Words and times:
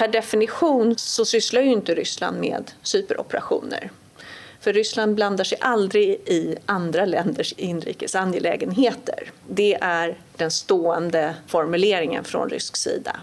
Per 0.00 0.08
definition 0.08 0.94
så 0.98 1.24
sysslar 1.24 1.62
ju 1.62 1.72
inte 1.72 1.94
Ryssland 1.94 2.40
med 2.40 2.70
cyberoperationer. 2.82 3.90
För 4.60 4.72
Ryssland 4.72 5.14
blandar 5.14 5.44
sig 5.44 5.58
aldrig 5.60 6.08
i 6.08 6.56
andra 6.66 7.04
länders 7.04 7.52
inrikes 7.56 8.14
angelägenheter. 8.14 9.32
Det 9.48 9.78
är 9.80 10.18
den 10.36 10.50
stående 10.50 11.34
formuleringen 11.46 12.24
från 12.24 12.48
rysk 12.48 12.76
sida. 12.76 13.20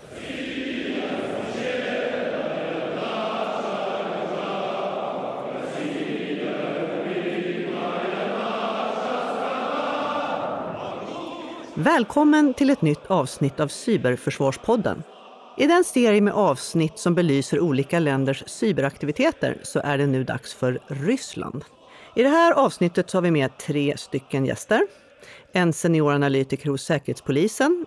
Välkommen 11.74 12.54
till 12.54 12.70
ett 12.70 12.82
nytt 12.82 13.06
avsnitt 13.08 13.60
av 13.60 13.68
Cyberförsvarspodden. 13.68 15.04
I 15.60 15.68
den 15.68 15.84
serie 15.84 16.22
med 16.22 16.34
avsnitt 16.34 17.00
som 17.00 17.16
belyser 17.16 17.60
olika 17.60 18.00
länders 18.00 18.44
cyberaktiviteter 18.48 19.58
så 19.64 19.80
är 19.80 19.98
det 19.98 20.06
nu 20.06 20.24
dags 20.24 20.54
för 20.54 20.80
Ryssland. 20.88 21.66
I 22.16 22.24
det 22.24 22.30
här 22.30 22.52
avsnittet 22.52 23.10
så 23.10 23.18
har 23.18 23.22
vi 23.22 23.32
med 23.32 23.58
tre 23.58 23.98
stycken 23.98 24.46
gäster. 24.46 24.88
En 25.54 25.74
senioranalytiker 25.74 26.70
hos 26.70 26.84
Säkerhetspolisen, 26.84 27.86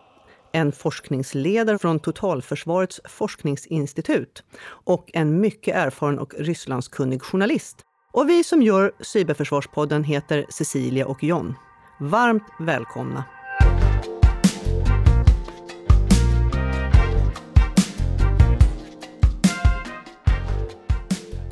en 0.52 0.72
forskningsledare 0.72 1.78
från 1.78 2.00
Totalförsvarets 2.00 3.00
forskningsinstitut 3.04 4.42
och 4.84 5.10
en 5.12 5.40
mycket 5.40 5.76
erfaren 5.76 6.18
och 6.18 6.34
Rysslandskunnig 6.38 7.22
journalist. 7.22 7.76
Och 8.12 8.28
vi 8.28 8.44
som 8.44 8.62
gör 8.62 8.92
Cyberförsvarspodden 9.00 10.04
heter 10.04 10.46
Cecilia 10.48 11.06
och 11.06 11.24
John. 11.24 11.54
Varmt 12.00 12.44
välkomna! 12.60 13.24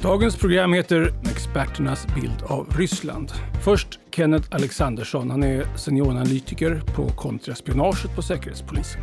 Dagens 0.08 0.36
program 0.36 0.72
heter 0.72 1.12
Experternas 1.30 2.06
bild 2.14 2.42
av 2.46 2.66
Ryssland. 2.78 3.30
Först 3.64 3.98
Kenneth 4.10 4.48
Alexandersson. 4.50 5.30
Han 5.30 5.42
är 5.42 5.66
senioranalytiker 5.76 6.82
på 6.96 7.08
kontraspionaget 7.08 8.16
på 8.16 8.22
Säkerhetspolisen. 8.22 9.00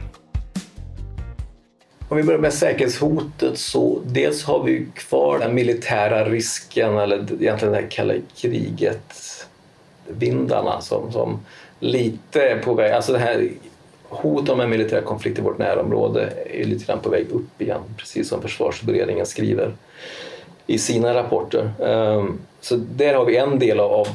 Om 2.09 2.17
vi 2.17 2.23
börjar 2.23 2.39
med 2.39 2.53
säkerhetshotet 2.53 3.57
så 3.57 3.99
dels 4.05 4.43
har 4.43 4.63
vi 4.63 4.87
kvar 4.95 5.39
den 5.39 5.55
militära 5.55 6.29
risken 6.29 6.97
eller 6.97 7.15
egentligen 7.15 7.73
det 7.73 7.81
här 7.81 7.87
kalla 7.91 8.13
kriget-vindarna 8.35 10.81
som, 10.81 11.11
som 11.11 11.39
lite 11.79 12.41
är 12.41 12.59
på 12.59 12.73
väg, 12.73 12.91
alltså 12.91 13.13
det 13.13 13.19
här 13.19 13.49
hot 14.03 14.49
om 14.49 14.59
en 14.59 14.69
militär 14.69 15.01
konflikt 15.01 15.39
i 15.39 15.41
vårt 15.41 15.57
närområde 15.57 16.33
är 16.45 16.65
lite 16.65 16.85
grann 16.85 16.99
på 16.99 17.09
väg 17.09 17.27
upp 17.31 17.61
igen, 17.61 17.81
precis 17.97 18.29
som 18.29 18.41
försvarsberedningen 18.41 19.25
skriver 19.25 19.73
i 20.67 20.77
sina 20.77 21.13
rapporter. 21.13 21.71
Ehm, 21.83 22.39
så 22.61 22.75
där 22.75 23.13
har 23.13 23.25
vi 23.25 23.37
en 23.37 23.59
del 23.59 23.79
av 23.79 24.07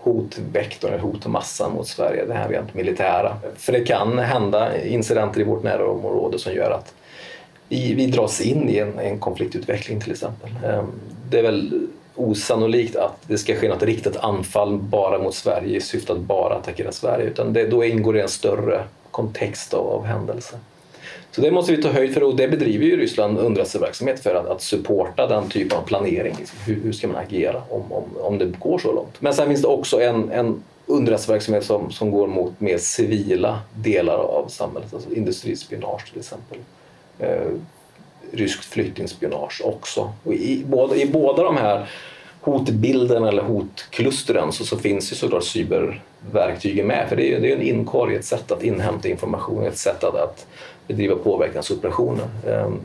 hotvektorn, 0.00 1.00
hotmassan 1.00 1.72
mot 1.72 1.88
Sverige, 1.88 2.24
det 2.24 2.34
här 2.34 2.48
rent 2.48 2.74
militära. 2.74 3.36
För 3.56 3.72
det 3.72 3.80
kan 3.80 4.18
hända 4.18 4.84
incidenter 4.84 5.40
i 5.40 5.44
vårt 5.44 5.62
närområde 5.62 6.38
som 6.38 6.52
gör 6.52 6.70
att 6.70 6.94
vi, 7.68 8.06
dras 8.06 8.40
in 8.40 8.68
i 8.68 8.78
en, 8.78 8.98
en 8.98 9.18
konfliktutveckling 9.18 10.00
till 10.00 10.12
exempel. 10.12 10.50
Ehm, 10.64 10.86
det 11.30 11.38
är 11.38 11.42
väl 11.42 11.88
osannolikt 12.14 12.96
att 12.96 13.16
det 13.26 13.38
ska 13.38 13.54
ske 13.54 13.68
något 13.68 13.82
riktat 13.82 14.16
anfall 14.16 14.78
bara 14.78 15.18
mot 15.18 15.34
Sverige 15.34 15.76
i 15.76 15.80
syfte 15.80 16.12
att 16.12 16.18
bara 16.18 16.54
attackera 16.54 16.92
Sverige 16.92 17.26
utan 17.26 17.52
det, 17.52 17.66
då 17.66 17.84
ingår 17.84 18.12
det 18.12 18.22
en 18.22 18.28
större 18.28 18.84
kontext 19.10 19.74
av, 19.74 19.86
av 19.86 20.04
händelser. 20.04 20.58
Så 21.34 21.40
det 21.40 21.50
måste 21.50 21.72
vi 21.72 21.82
ta 21.82 21.88
höjd 21.88 22.14
för 22.14 22.22
och 22.22 22.36
det 22.36 22.48
bedriver 22.48 22.84
ju 22.84 22.96
Ryssland 22.96 23.38
underrättelseverksamhet 23.38 24.20
för 24.20 24.34
att, 24.34 24.46
att 24.46 24.62
supporta 24.62 25.26
den 25.26 25.48
typen 25.48 25.78
av 25.78 25.82
planering. 25.82 26.36
Liksom. 26.38 26.58
Hur, 26.66 26.82
hur, 26.82 26.92
ska 26.92 27.08
man 27.08 27.16
agera 27.16 27.62
om, 27.68 27.92
om, 27.92 28.04
om 28.20 28.38
det 28.38 28.46
går 28.58 28.78
så 28.78 28.92
långt? 28.92 29.20
Men 29.20 29.34
sen 29.34 29.48
finns 29.48 29.62
det 29.62 29.68
också 29.68 30.00
en, 30.00 30.30
en 30.30 30.62
underrättelseverksamhet 30.86 31.64
som, 31.64 31.90
som 31.90 32.10
går 32.10 32.26
mot 32.26 32.60
mer 32.60 32.78
civila 32.78 33.60
delar 33.74 34.16
av 34.16 34.48
samhället, 34.48 34.94
alltså 34.94 35.14
industrispionage 35.14 36.10
till 36.10 36.18
exempel. 36.18 36.58
Eh, 37.18 37.52
ryskt 38.32 38.64
flyktingspionage 38.64 39.62
också. 39.64 40.12
Och 40.24 40.34
i, 40.34 40.64
båda, 40.66 40.96
I 40.96 41.06
båda 41.06 41.42
de 41.42 41.56
här 41.56 41.88
hotbilden 42.40 43.24
eller 43.24 43.42
hotklustren 43.42 44.52
så, 44.52 44.64
så 44.64 44.76
finns 44.76 45.12
ju 45.12 45.16
såklart 45.16 45.44
cyberverktygen 45.44 46.86
med. 46.86 47.08
För 47.08 47.16
det 47.16 47.34
är, 47.34 47.40
det 47.40 47.52
är 47.52 47.56
en 47.56 47.62
inkorg, 47.62 48.16
ett 48.16 48.24
sätt 48.24 48.52
att 48.52 48.62
inhämta 48.62 49.08
information, 49.08 49.66
ett 49.66 49.78
sätt 49.78 50.04
att, 50.04 50.14
att 50.14 50.46
bedriva 50.86 51.16
påverkansoperationer. 51.16 52.26
Ehm, 52.46 52.80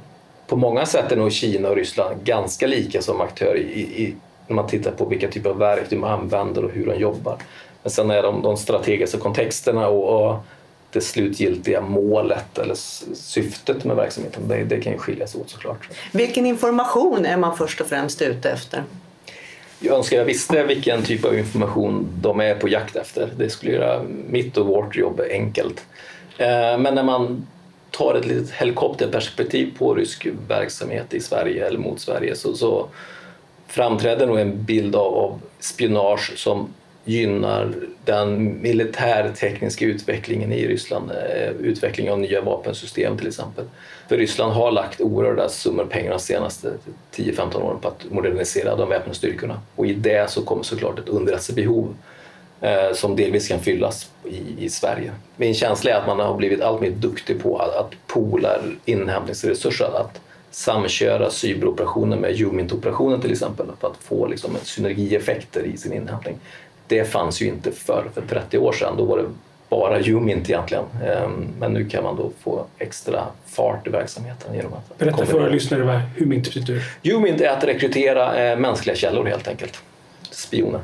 på 0.47 0.55
många 0.55 0.85
sätt 0.85 1.11
är 1.11 1.15
nog 1.15 1.31
Kina 1.31 1.69
och 1.69 1.75
Ryssland 1.75 2.23
ganska 2.23 2.67
lika 2.67 3.01
som 3.01 3.21
aktörer 3.21 3.57
i, 3.57 3.79
i, 3.79 4.15
när 4.47 4.55
man 4.55 4.67
tittar 4.67 4.91
på 4.91 5.05
vilka 5.05 5.27
typer 5.27 5.49
av 5.49 5.57
verktyg 5.57 5.99
man 5.99 6.19
använder 6.19 6.65
och 6.65 6.71
hur 6.71 6.85
de 6.85 6.95
jobbar. 6.95 7.37
Men 7.83 7.91
sen 7.91 8.11
är 8.11 8.23
de, 8.23 8.41
de 8.41 8.57
strategiska 8.57 9.17
kontexterna 9.17 9.87
och, 9.87 10.29
och 10.29 10.35
det 10.91 11.01
slutgiltiga 11.01 11.81
målet 11.81 12.57
eller 12.57 12.75
syftet 13.15 13.85
med 13.85 13.95
verksamheten, 13.95 14.47
det, 14.47 14.63
det 14.63 14.81
kan 14.81 14.93
ju 14.93 14.99
skilja 14.99 15.27
sig 15.27 15.41
åt 15.41 15.49
såklart. 15.49 15.89
Vilken 16.11 16.45
information 16.45 17.25
är 17.25 17.37
man 17.37 17.57
först 17.57 17.81
och 17.81 17.87
främst 17.87 18.21
ute 18.21 18.49
efter? 18.49 18.83
Jag 19.79 19.97
önskar 19.97 20.17
jag 20.17 20.25
visste 20.25 20.63
vilken 20.63 21.03
typ 21.03 21.25
av 21.25 21.37
information 21.37 22.07
de 22.21 22.39
är 22.39 22.55
på 22.55 22.67
jakt 22.67 22.95
efter. 22.95 23.29
Det 23.37 23.49
skulle 23.49 23.71
göra 23.71 24.01
mitt 24.29 24.57
och 24.57 24.65
vårt 24.65 24.95
jobb 24.95 25.21
enkelt. 25.31 25.85
Ehm, 26.37 26.81
men 26.81 26.95
när 26.95 27.03
man 27.03 27.47
tar 27.91 28.15
ett 28.15 28.25
litet 28.25 28.51
helikopterperspektiv 28.51 29.77
på 29.77 29.95
rysk 29.95 30.27
verksamhet 30.47 31.13
i 31.13 31.19
Sverige 31.19 31.67
eller 31.67 31.79
mot 31.79 31.99
Sverige 31.99 32.35
så, 32.35 32.53
så 32.53 32.87
framträder 33.67 34.27
nog 34.27 34.39
en 34.39 34.63
bild 34.63 34.95
av, 34.95 35.13
av 35.15 35.41
spionage 35.59 36.33
som 36.37 36.73
gynnar 37.07 37.73
den 38.05 38.61
militärtekniska 38.61 39.85
utvecklingen 39.85 40.51
i 40.51 40.67
Ryssland, 40.67 41.11
eh, 41.11 41.49
utvecklingen 41.49 42.13
av 42.13 42.19
nya 42.19 42.41
vapensystem 42.41 43.17
till 43.17 43.27
exempel. 43.27 43.65
För 44.07 44.17
Ryssland 44.17 44.53
har 44.53 44.71
lagt 44.71 45.01
oerhörda 45.01 45.49
summor 45.49 45.85
pengar 45.85 46.11
de 46.11 46.19
senaste 46.19 46.73
10-15 47.15 47.61
åren 47.61 47.79
på 47.79 47.87
att 47.87 48.05
modernisera 48.11 48.75
de 48.75 48.89
väpnade 48.89 49.15
styrkorna 49.15 49.59
och 49.75 49.85
i 49.85 49.93
det 49.93 50.29
så 50.29 50.41
kommer 50.41 50.63
såklart 50.63 50.99
ett 50.99 51.09
underrättelsebehov 51.09 51.95
som 52.93 53.15
delvis 53.15 53.47
kan 53.47 53.59
fyllas 53.59 54.11
i, 54.25 54.65
i, 54.65 54.69
Sverige. 54.69 55.11
Min 55.35 55.53
känsla 55.53 55.91
är 55.91 55.95
att 55.95 56.07
man 56.07 56.19
har 56.19 56.37
blivit 56.37 56.61
allt 56.61 56.81
mer 56.81 56.89
duktig 56.89 57.43
på 57.43 57.57
att, 57.57 57.75
att 57.75 57.91
poola 58.07 58.57
inhämtningsresurser, 58.85 60.01
att 60.01 60.21
samköra 60.51 61.29
cyberoperationer 61.29 62.17
med 62.17 62.41
Umint-operationen 62.41 63.21
till 63.21 63.31
exempel 63.31 63.65
för 63.79 63.87
att 63.87 63.97
få 63.97 64.27
liksom, 64.27 64.57
synergieffekter 64.63 65.63
i 65.63 65.77
sin 65.77 65.93
inhämtning. 65.93 66.35
Det 66.87 67.05
fanns 67.05 67.41
ju 67.41 67.47
inte 67.47 67.71
förr, 67.71 68.05
för 68.13 68.21
30 68.21 68.57
år 68.57 68.71
sedan. 68.71 68.93
Då 68.97 69.05
var 69.05 69.17
det 69.17 69.25
bara 69.69 69.99
Umint 69.99 70.49
egentligen. 70.49 70.83
Ehm, 71.05 71.47
men 71.59 71.73
nu 71.73 71.89
kan 71.89 72.03
man 72.03 72.15
då 72.15 72.31
få 72.39 72.65
extra 72.77 73.23
fart 73.45 73.87
i 73.87 73.89
verksamheten 73.89 74.55
genom 74.55 74.73
att... 74.73 74.97
Berätta 74.97 75.25
för 75.25 75.33
våra 75.33 75.49
lyssnare 75.49 75.83
vad 75.83 76.01
Umint 76.17 76.45
betyder. 76.45 76.83
Umint 77.03 77.41
är 77.41 77.49
att 77.49 77.63
rekrytera 77.63 78.51
eh, 78.51 78.59
mänskliga 78.59 78.95
källor 78.95 79.25
helt 79.25 79.47
enkelt. 79.47 79.81
Spioner. 80.31 80.81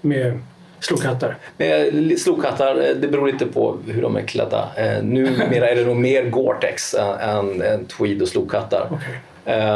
Med 0.00 0.40
Slokhattar? 0.82 1.36
Eh, 1.58 2.16
slokhattar, 2.16 2.76
eh, 2.76 2.96
det 2.96 3.08
beror 3.08 3.32
lite 3.32 3.46
på 3.46 3.78
hur 3.86 4.02
de 4.02 4.16
är 4.16 4.22
klädda. 4.22 4.68
Eh, 4.76 5.02
numera 5.02 5.68
är 5.68 5.76
det 5.76 5.84
nog 5.84 5.96
mer 5.96 6.24
Gore-Tex 6.24 6.94
än, 7.20 7.62
än 7.62 7.84
tweed 7.84 8.22
och 8.22 8.28
slokhattar. 8.28 8.88
Okay. 8.90 9.16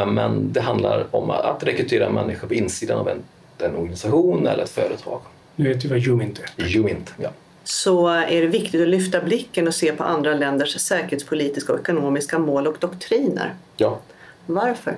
Men 0.05 0.53
det 0.53 0.61
handlar 0.61 1.05
om 1.11 1.29
att 1.29 1.63
rekrytera 1.63 2.09
människor 2.09 2.47
på 2.47 2.53
insidan 2.53 2.99
av 2.99 3.09
en, 3.09 3.17
en 3.57 3.75
organisation 3.75 4.47
eller 4.47 4.63
ett 4.63 4.69
företag. 4.69 5.19
Nu 5.55 5.73
vet 5.73 5.85
vi 5.85 5.89
vad 5.89 6.07
Umint 6.07 6.41
är. 6.57 6.77
Umint, 6.77 7.13
ja. 7.17 7.29
Så 7.63 8.07
är 8.07 8.41
det 8.41 8.47
viktigt 8.47 8.81
att 8.81 8.87
lyfta 8.87 9.21
blicken 9.21 9.67
och 9.67 9.75
se 9.75 9.91
på 9.91 10.03
andra 10.03 10.33
länders 10.33 10.79
säkerhetspolitiska 10.79 11.73
och 11.73 11.79
ekonomiska 11.79 12.39
mål 12.39 12.67
och 12.67 12.75
doktriner. 12.79 13.53
Ja. 13.77 13.99
Varför? 14.45 14.95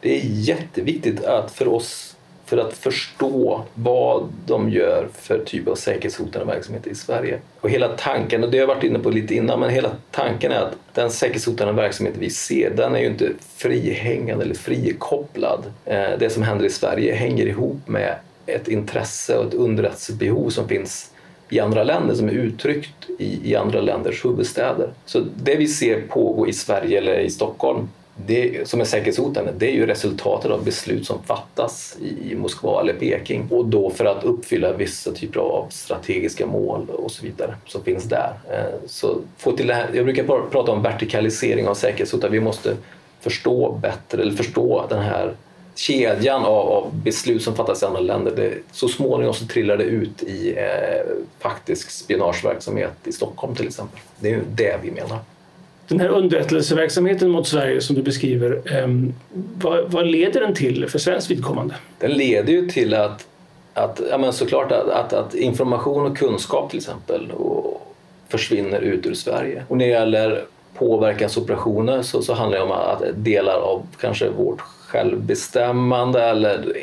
Det 0.00 0.16
är 0.16 0.20
jätteviktigt 0.24 1.24
att 1.24 1.50
för 1.50 1.68
oss 1.68 2.15
för 2.46 2.58
att 2.58 2.72
förstå 2.72 3.64
vad 3.74 4.28
de 4.46 4.70
gör 4.70 5.08
för 5.12 5.38
typ 5.38 5.68
av 5.68 5.74
säkerhetshotande 5.74 6.52
verksamhet 6.52 6.86
i 6.86 6.94
Sverige. 6.94 7.38
Och 7.60 7.70
hela 7.70 7.88
tanken, 7.88 8.44
och 8.44 8.50
det 8.50 8.58
har 8.58 8.62
jag 8.62 8.74
varit 8.74 8.84
inne 8.84 8.98
på 8.98 9.10
lite 9.10 9.34
innan, 9.34 9.60
men 9.60 9.70
hela 9.70 9.90
tanken 10.10 10.52
är 10.52 10.60
att 10.60 10.76
den 10.94 11.10
säkerhetshotande 11.10 11.72
verksamhet 11.72 12.14
vi 12.18 12.30
ser, 12.30 12.70
den 12.70 12.94
är 12.94 13.00
ju 13.00 13.06
inte 13.06 13.32
frihängande 13.56 14.44
eller 14.44 14.54
frikopplad. 14.54 15.72
Eh, 15.84 16.10
det 16.18 16.30
som 16.30 16.42
händer 16.42 16.64
i 16.64 16.70
Sverige 16.70 17.14
hänger 17.14 17.46
ihop 17.46 17.88
med 17.88 18.14
ett 18.46 18.68
intresse 18.68 19.36
och 19.36 19.46
ett 19.46 19.54
underrättelsebehov 19.54 20.50
som 20.50 20.68
finns 20.68 21.10
i 21.48 21.60
andra 21.60 21.84
länder 21.84 22.14
som 22.14 22.28
är 22.28 22.32
uttryckt 22.32 23.10
i, 23.18 23.50
i 23.50 23.56
andra 23.56 23.80
länders 23.80 24.24
huvudstäder. 24.24 24.90
Så 25.04 25.20
det 25.36 25.56
vi 25.56 25.68
ser 25.68 26.00
pågå 26.00 26.48
i 26.48 26.52
Sverige 26.52 26.98
eller 26.98 27.18
i 27.18 27.30
Stockholm 27.30 27.88
det 28.26 28.68
som 28.68 28.80
är 28.80 28.84
säkerhetshotande 28.84 29.52
det 29.58 29.66
är 29.66 29.74
ju 29.74 29.86
resultatet 29.86 30.50
av 30.50 30.64
beslut 30.64 31.06
som 31.06 31.22
fattas 31.22 31.96
i 32.22 32.34
Moskva 32.34 32.80
eller 32.80 32.92
Peking 32.92 33.48
och 33.50 33.64
då 33.66 33.90
för 33.90 34.04
att 34.04 34.24
uppfylla 34.24 34.72
vissa 34.72 35.12
typer 35.12 35.40
av 35.40 35.66
strategiska 35.70 36.46
mål 36.46 36.90
och 36.90 37.10
så 37.10 37.24
vidare 37.24 37.54
som 37.66 37.84
finns 37.84 38.04
där. 38.04 38.32
Eh, 38.50 38.80
så 38.86 39.18
få 39.38 39.52
till 39.52 39.66
det 39.66 39.74
här, 39.74 39.90
jag 39.94 40.04
brukar 40.04 40.24
prata 40.50 40.72
om 40.72 40.82
vertikalisering 40.82 41.68
av 41.68 41.74
säkerhetshotande, 41.74 42.38
vi 42.38 42.44
måste 42.44 42.76
förstå 43.20 43.78
bättre, 43.82 44.22
eller 44.22 44.32
förstå 44.32 44.86
den 44.88 45.02
här 45.02 45.34
kedjan 45.74 46.44
av, 46.44 46.68
av 46.68 46.94
beslut 46.94 47.42
som 47.42 47.54
fattas 47.54 47.82
i 47.82 47.86
andra 47.86 48.00
länder. 48.00 48.32
Det, 48.36 48.54
så 48.72 48.88
småningom 48.88 49.34
så 49.34 49.46
trillar 49.46 49.76
det 49.76 49.84
ut 49.84 50.22
i 50.22 50.54
eh, 50.56 51.14
faktisk 51.38 51.90
spionageverksamhet 51.90 52.92
i 53.04 53.12
Stockholm 53.12 53.54
till 53.54 53.66
exempel. 53.66 54.00
Det 54.20 54.28
är 54.28 54.32
ju 54.32 54.44
det 54.54 54.78
vi 54.82 54.90
menar. 54.90 55.18
Den 55.88 56.00
här 56.00 56.08
underrättelseverksamheten 56.08 57.30
mot 57.30 57.48
Sverige 57.48 57.80
som 57.80 57.96
du 57.96 58.02
beskriver, 58.02 58.62
eh, 58.76 58.88
vad, 59.62 59.92
vad, 59.92 60.06
leder 60.06 60.40
den 60.40 60.54
till 60.54 60.88
för 60.88 60.98
svenskt 60.98 61.30
vidkommande? 61.30 61.74
Den 61.98 62.10
leder 62.10 62.52
ju 62.52 62.68
till 62.68 62.94
att, 62.94 63.26
att 63.74 64.00
ja, 64.10 64.18
men 64.18 64.32
såklart 64.32 64.72
att, 64.72 64.88
att, 64.88 65.12
att 65.12 65.34
information 65.34 66.06
och 66.06 66.18
kunskap 66.18 66.70
till 66.70 66.78
exempel 66.78 67.30
och, 67.30 67.82
försvinner 68.28 68.80
ut 68.80 69.06
ur 69.06 69.14
Sverige. 69.14 69.64
Och 69.68 69.76
när 69.76 69.86
det 69.86 69.90
gäller 69.90 70.44
påverkansoperationer 70.74 72.02
så, 72.02 72.22
så 72.22 72.34
handlar 72.34 72.58
det 72.58 72.64
om 72.64 72.72
att 72.72 73.02
delar 73.14 73.54
av 73.54 73.86
kanske 74.00 74.30
vårt 74.30 74.60
självbestämmande 74.60 76.22
eller 76.22 76.74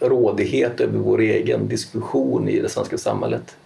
rådighet 0.00 0.80
över 0.80 0.98
vår 0.98 1.20
egen 1.20 1.68
diskussion 1.68 2.48
i 2.48 2.60
det 2.60 2.68
svenska 2.68 2.98
samhället 2.98 3.56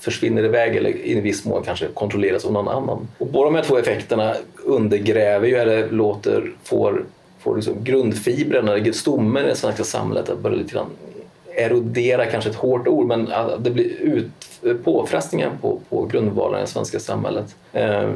försvinner 0.00 0.44
iväg 0.44 0.76
eller 0.76 0.96
i 1.06 1.20
viss 1.20 1.44
mån 1.44 1.62
kanske 1.62 1.86
kontrolleras 1.86 2.44
av 2.44 2.52
någon 2.52 2.68
annan. 2.68 3.08
Och 3.18 3.26
båda 3.26 3.44
de 3.44 3.54
här 3.54 3.62
två 3.62 3.78
effekterna 3.78 4.34
undergräver 4.64 5.48
ju 5.48 5.56
eller 5.56 5.90
låter, 5.90 6.52
får, 6.64 7.04
får 7.38 7.56
liksom 7.56 7.84
grundfibrerna, 7.84 8.92
stommen 8.92 9.44
i 9.44 9.48
det 9.48 9.56
svenska 9.56 9.84
samhället 9.84 10.28
att 10.28 10.38
börja 10.38 10.56
lite 10.56 10.74
grann 10.74 10.86
erodera, 11.56 12.26
kanske 12.26 12.50
ett 12.50 12.56
hårt 12.56 12.88
ord, 12.88 13.06
men 13.06 13.32
det 13.58 13.70
blir 13.70 14.00
ut, 14.00 14.30
påfrestningar 14.84 15.50
på, 15.60 15.80
på 15.88 16.06
grundvalarna 16.06 16.58
i 16.58 16.60
det 16.60 16.70
svenska 16.70 17.00
samhället. 17.00 17.54
Eh, 17.72 18.10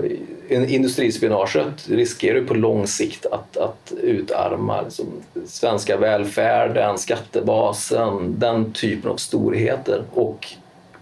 industrispionaget 0.49 1.89
riskerar 1.89 2.39
ju 2.39 2.47
på 2.47 2.55
lång 2.55 2.87
sikt 2.87 3.27
att, 3.27 3.57
att 3.57 3.93
utarma 4.03 4.83
liksom, 4.83 5.07
svenska 5.47 5.97
välfärden, 5.97 6.99
skattebasen, 6.99 8.35
den 8.39 8.73
typen 8.73 9.11
av 9.11 9.17
storheter. 9.17 10.03
Och 10.13 10.47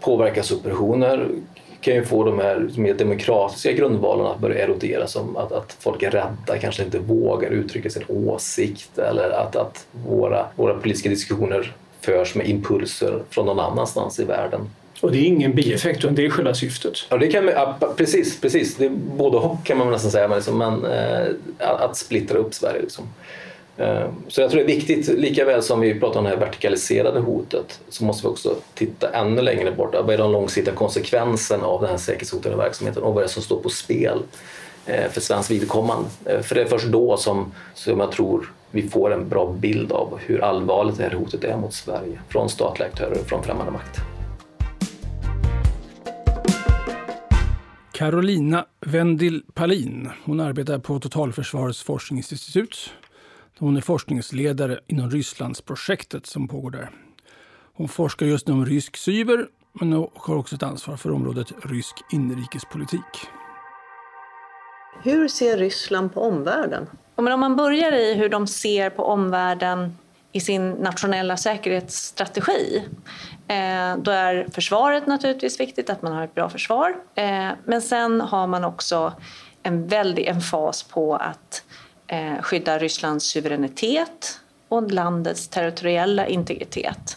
påverkansoperationer 0.03 1.29
kan 1.81 1.95
ju 1.95 2.05
få 2.05 2.25
de 2.25 2.39
här 2.39 2.69
mer 2.77 2.95
demokratiska 2.95 3.73
grundvalarna 3.73 4.31
att 4.31 4.39
börja 4.39 4.65
erodera 4.65 5.07
som 5.07 5.37
att, 5.37 5.53
att 5.53 5.77
folk 5.81 6.03
är 6.03 6.11
rädda, 6.11 6.59
kanske 6.61 6.85
inte 6.85 6.99
vågar 6.99 7.51
uttrycka 7.51 7.91
sin 7.91 8.05
åsikt 8.09 8.99
eller 8.99 9.31
att, 9.31 9.57
att 9.57 9.87
våra, 10.07 10.47
våra 10.57 10.75
politiska 10.75 11.09
diskussioner 11.09 11.73
förs 12.01 12.35
med 12.35 12.49
impulser 12.49 13.23
från 13.31 13.47
någon 13.47 13.61
annanstans 13.61 14.21
i 14.21 14.25
världen. 14.25 14.61
Och 15.01 15.13
det 15.13 15.19
är 15.19 15.25
ingen 15.25 15.55
bieffekt, 15.55 15.99
utan 15.99 16.15
det 16.15 16.27
är 16.27 16.31
själva 16.31 16.55
syftet? 16.55 16.93
Ja, 17.09 17.17
det 17.17 17.29
kan, 17.29 17.49
ja, 17.49 17.79
precis, 17.97 18.41
precis. 18.41 18.77
Det 18.77 18.85
är 18.85 18.91
både 19.17 19.37
och 19.37 19.57
kan 19.65 19.79
man 19.79 19.91
nästan 19.91 20.11
säga, 20.11 20.29
men, 20.29 20.37
liksom, 20.37 20.59
men 20.59 20.85
eh, 20.85 21.27
att 21.59 21.97
splittra 21.97 22.39
upp 22.39 22.55
Sverige. 22.55 22.83
Liksom. 22.83 23.05
Ehm, 23.77 24.11
så 24.29 24.41
jag 24.41 24.51
tror 24.51 24.65
det 24.65 24.73
är 24.73 24.77
viktigt, 24.77 25.09
lika 25.09 25.45
väl 25.45 25.63
som 25.63 25.81
vi 25.81 26.01
pratar 26.01 26.19
om 26.19 26.25
det 26.25 26.31
här 26.31 26.37
vertikaliserade 26.37 27.21
hotet, 27.21 27.81
så 27.89 28.05
måste 28.05 28.27
vi 28.27 28.33
också 28.33 28.57
titta 28.75 29.11
ännu 29.11 29.43
längre 29.43 29.73
bort. 29.73 29.95
Vad 29.95 30.11
är 30.11 30.19
de 30.19 30.33
långsiktiga 30.33 30.75
konsekvenserna 30.75 31.67
av 31.67 31.81
den 31.81 31.91
här 31.91 31.97
säkerhetshotande 31.97 32.59
verksamheten 32.59 33.03
och 33.03 33.15
vad 33.15 33.23
är 33.23 33.27
det 33.27 33.33
som 33.33 33.43
står 33.43 33.61
på 33.61 33.69
spel 33.69 34.23
eh, 34.87 35.11
för 35.11 35.21
svensk 35.21 35.51
vidkommande? 35.51 36.09
Eh, 36.25 36.41
för 36.41 36.55
det 36.55 36.61
är 36.61 36.67
först 36.67 36.87
då 36.87 37.17
som, 37.17 37.53
som 37.75 38.01
jag 38.01 38.13
tror 38.13 38.53
vi 38.71 38.89
får 38.89 39.13
en 39.13 39.29
bra 39.29 39.53
bild 39.59 39.93
av 39.93 40.19
hur 40.27 40.45
allvarligt 40.45 40.97
det 40.97 41.03
här 41.03 41.11
hotet 41.11 41.45
är 41.45 41.57
mot 41.57 41.75
Sverige 41.75 42.21
från 42.29 42.49
statliga 42.49 42.89
aktörer 42.89 43.21
och 43.21 43.27
från 43.27 43.43
främmande 43.43 43.73
makt. 43.73 44.01
Carolina 47.93 48.67
Wendel 48.81 49.43
Palin. 49.55 50.09
Hon 50.25 50.41
arbetar 50.41 50.79
på 50.79 51.01
Totalförsvarets 51.01 51.83
forskningsinstitut. 51.83 52.93
Hon 53.59 53.77
är 53.77 53.81
forskningsledare 53.81 54.81
inom 54.87 55.11
Rysslandsprojektet 55.11 56.27
som 56.27 56.49
pågår 56.49 56.71
där. 56.71 56.91
Hon 57.75 57.89
forskar 57.89 58.27
just 58.27 58.49
nu 58.49 58.53
om 58.53 58.67
rysk 58.67 58.97
cyber 58.97 59.47
men 59.73 59.93
har 60.15 60.37
också 60.37 60.55
ett 60.55 60.63
ansvar 60.63 60.97
för 60.97 61.11
området 61.11 61.53
rysk 61.65 61.97
inrikespolitik. 62.13 63.29
Hur 65.03 65.29
ser 65.29 65.57
Ryssland 65.57 66.15
på 66.15 66.23
omvärlden? 66.23 66.87
om 67.15 67.41
man 67.41 67.57
börjar 67.57 67.93
i 67.93 68.15
hur 68.15 68.29
de 68.29 68.47
ser 68.47 68.91
på 68.91 69.05
omvärlden 69.05 69.99
i 70.33 70.41
sin 70.41 70.71
nationella 70.71 71.37
säkerhetsstrategi 71.37 72.83
eh, 73.49 73.97
då 73.97 74.11
är 74.11 74.47
försvaret 74.53 75.07
naturligtvis 75.07 75.61
viktigt, 75.61 75.91
att 75.91 76.03
man 76.03 76.13
har 76.13 76.25
ett 76.25 76.35
bra 76.35 76.49
försvar. 76.49 76.97
Eh, 77.15 77.49
men 77.65 77.83
sen 77.83 78.21
har 78.21 78.47
man 78.47 78.65
också 78.65 79.13
en 79.63 79.87
väldig 79.87 80.27
emfas 80.29 80.83
på 80.83 81.17
att 81.17 81.65
eh, 82.13 82.43
skydda 82.43 82.79
Rysslands 82.79 83.25
suveränitet 83.25 84.41
och 84.69 84.91
landets 84.91 85.49
territoriella 85.49 86.27
integritet. 86.27 87.17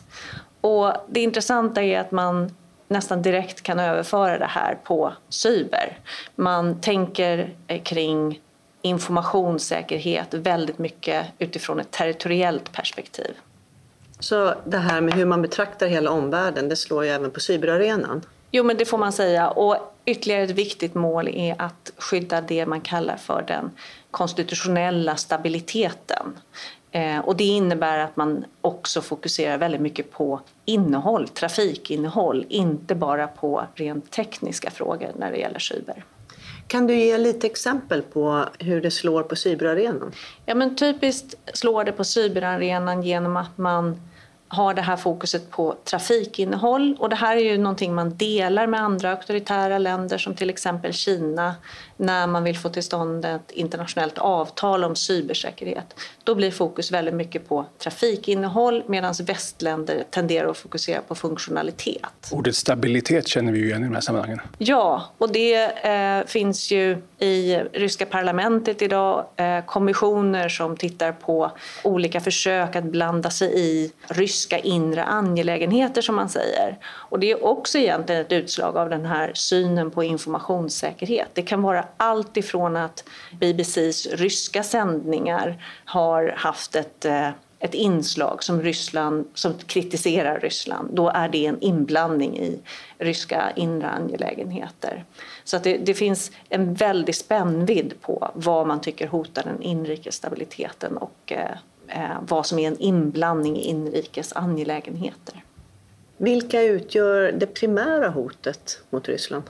Och 0.62 0.94
det 1.08 1.20
intressanta 1.20 1.84
är 1.84 2.00
att 2.00 2.12
man 2.12 2.56
nästan 2.88 3.22
direkt 3.22 3.62
kan 3.62 3.80
överföra 3.80 4.38
det 4.38 4.46
här 4.46 4.78
på 4.84 5.14
cyber. 5.30 6.00
Man 6.36 6.82
tänker 6.82 7.56
kring 7.84 8.42
informationssäkerhet 8.82 10.34
väldigt 10.34 10.78
mycket 10.78 11.26
utifrån 11.40 11.80
ett 11.80 11.92
territoriellt 11.92 12.72
perspektiv. 12.72 13.36
Så 14.20 14.54
det 14.66 14.78
här 14.78 15.02
med 15.02 15.14
hur 15.14 15.26
man 15.26 15.42
betraktar 15.42 15.88
hela 15.88 16.12
omvärlden, 16.12 16.70
det 16.70 16.76
slår 16.76 17.06
ju 17.06 17.10
även 17.10 17.32
på 17.32 17.40
cyberarenan? 17.40 18.22
Jo, 18.52 18.64
men 18.64 18.78
det 18.78 18.86
får 18.86 18.98
man 18.98 19.14
säga. 19.14 19.50
Och 19.50 19.78
ytterligare 20.06 20.44
ett 20.44 20.52
viktigt 20.52 20.96
mål 20.96 21.28
är 21.28 21.56
att 21.62 21.92
skydda 21.98 22.42
det 22.42 22.66
man 22.66 22.82
kallar 22.82 23.18
för 23.18 23.44
den 23.48 23.72
konstitutionella 24.16 25.16
stabiliteten. 25.16 26.40
Eh, 26.92 27.20
och 27.20 27.36
det 27.36 27.44
innebär 27.44 28.00
att 28.00 28.16
man 28.16 28.46
också 28.62 29.02
fokuserar 29.02 29.58
väldigt 29.58 29.82
mycket 29.82 30.12
på 30.12 30.42
innehåll, 30.66 31.28
trafikinnehåll, 31.28 32.46
inte 32.50 32.96
bara 32.96 33.28
på 33.28 33.68
rent 33.76 34.12
tekniska 34.12 34.72
frågor 34.72 35.12
när 35.16 35.32
det 35.32 35.38
gäller 35.38 35.60
cyber. 35.60 36.06
Kan 36.68 36.88
du 36.88 36.96
ge 36.96 37.18
lite 37.18 37.48
exempel 37.48 38.02
på 38.02 38.46
hur 38.60 38.82
det 38.82 38.92
slår 38.92 39.24
på 39.24 39.36
cyberarenan? 39.36 40.12
Ja, 40.46 40.56
men 40.56 40.76
typiskt 40.76 41.36
slår 41.54 41.84
det 41.84 41.92
på 41.92 42.04
cyberarenan 42.04 43.04
genom 43.04 43.38
att 43.38 43.58
man 43.58 44.02
har 44.56 44.74
det 44.74 44.82
här 44.82 44.98
fokuset 44.98 45.52
på 45.52 45.76
trafikinnehåll. 45.84 46.98
Och 47.00 47.10
det 47.10 47.16
här 47.16 47.38
är 47.38 47.42
ju 47.42 47.58
någonting 47.58 47.96
man 47.96 48.18
delar 48.18 48.68
med 48.68 48.82
andra 48.82 49.12
auktoritära 49.12 49.78
länder 49.78 50.18
som 50.18 50.36
till 50.36 50.50
exempel 50.50 50.94
Kina 50.94 51.56
när 51.98 52.28
man 52.28 52.44
vill 52.44 52.58
få 52.58 52.70
till 52.70 52.84
stånd 52.84 53.26
ett 53.26 53.52
internationellt 53.52 54.18
avtal 54.18 54.84
om 54.84 54.96
cybersäkerhet. 54.96 55.96
Då 56.24 56.36
blir 56.36 56.52
fokus 56.52 56.92
väldigt 56.92 57.14
mycket 57.14 57.50
på 57.50 57.66
trafikinnehåll 57.78 58.84
medan 58.88 59.14
västländer 59.24 60.04
tenderar 60.10 60.50
att 60.50 60.58
fokusera 60.58 61.02
på 61.02 61.16
funktionalitet. 61.16 62.32
Ordet 62.32 62.56
stabilitet 62.56 63.28
känner 63.28 63.52
vi 63.52 63.60
ju 63.60 63.66
igen 63.66 63.82
i 63.84 63.86
de 63.86 63.94
här 63.94 64.02
sammanhangen. 64.02 64.42
Ja, 64.58 65.14
och 65.18 65.32
det 65.32 65.86
eh, 65.88 66.26
finns 66.26 66.72
ju 66.72 66.98
i 67.20 67.56
ryska 67.74 68.06
parlamentet 68.06 68.82
idag 68.82 69.26
eh, 69.36 69.66
kommissioner 69.66 70.50
som 70.50 70.78
tittar 70.78 71.12
på 71.12 71.52
olika 71.84 72.22
försök 72.22 72.76
att 72.76 72.84
blanda 72.84 73.30
sig 73.30 73.60
i 73.60 73.92
ryska 74.46 74.60
inre 74.60 75.04
angelägenheter 75.04 76.02
som 76.02 76.16
man 76.16 76.30
säger. 76.30 76.78
Och 76.86 77.20
det 77.20 77.32
är 77.32 77.46
också 77.46 77.78
egentligen 77.78 78.22
ett 78.22 78.32
utslag 78.32 78.78
av 78.78 78.90
den 78.90 79.06
här 79.06 79.32
synen 79.34 79.92
på 79.92 80.04
informationssäkerhet. 80.04 81.28
Det 81.34 81.42
kan 81.42 81.62
vara 81.62 81.86
allt 81.98 82.38
ifrån 82.38 82.76
att 82.76 83.04
BBCs 83.40 84.08
ryska 84.08 84.64
sändningar 84.64 85.64
har 85.86 86.34
haft 86.38 86.76
ett 86.76 87.06
eh, 87.06 87.30
ett 87.60 87.74
inslag 87.74 88.44
som, 88.44 88.62
Ryssland, 88.62 89.28
som 89.34 89.54
kritiserar 89.54 90.40
Ryssland, 90.40 90.90
då 90.94 91.10
är 91.10 91.30
det 91.30 91.46
en 91.46 91.62
inblandning 91.62 92.38
i 92.38 92.60
ryska 92.98 93.52
inre 93.56 93.90
angelägenheter. 93.90 95.06
Så 95.44 95.58
att 95.58 95.64
det, 95.64 95.78
det 95.78 95.94
finns 95.94 96.32
en 96.50 96.74
väldig 96.74 97.16
spännvidd 97.16 97.94
på 98.02 98.32
vad 98.34 98.68
man 98.68 98.82
tycker 98.82 99.08
hotar 99.08 99.44
den 99.44 99.62
inrikes 99.62 100.16
stabiliteten 100.16 100.98
och 100.98 101.32
eh, 101.32 101.58
eh, 101.88 102.18
vad 102.28 102.46
som 102.46 102.60
är 102.60 102.68
en 102.68 102.80
inblandning 102.80 103.58
i 103.58 103.62
inrikes 103.62 104.34
angelägenheter. 104.34 105.44
Vilka 106.18 106.62
utgör 106.62 107.32
det 107.32 107.48
primära 107.48 108.10
hotet 108.10 108.82
mot 108.90 109.08
Ryssland? 109.08 109.44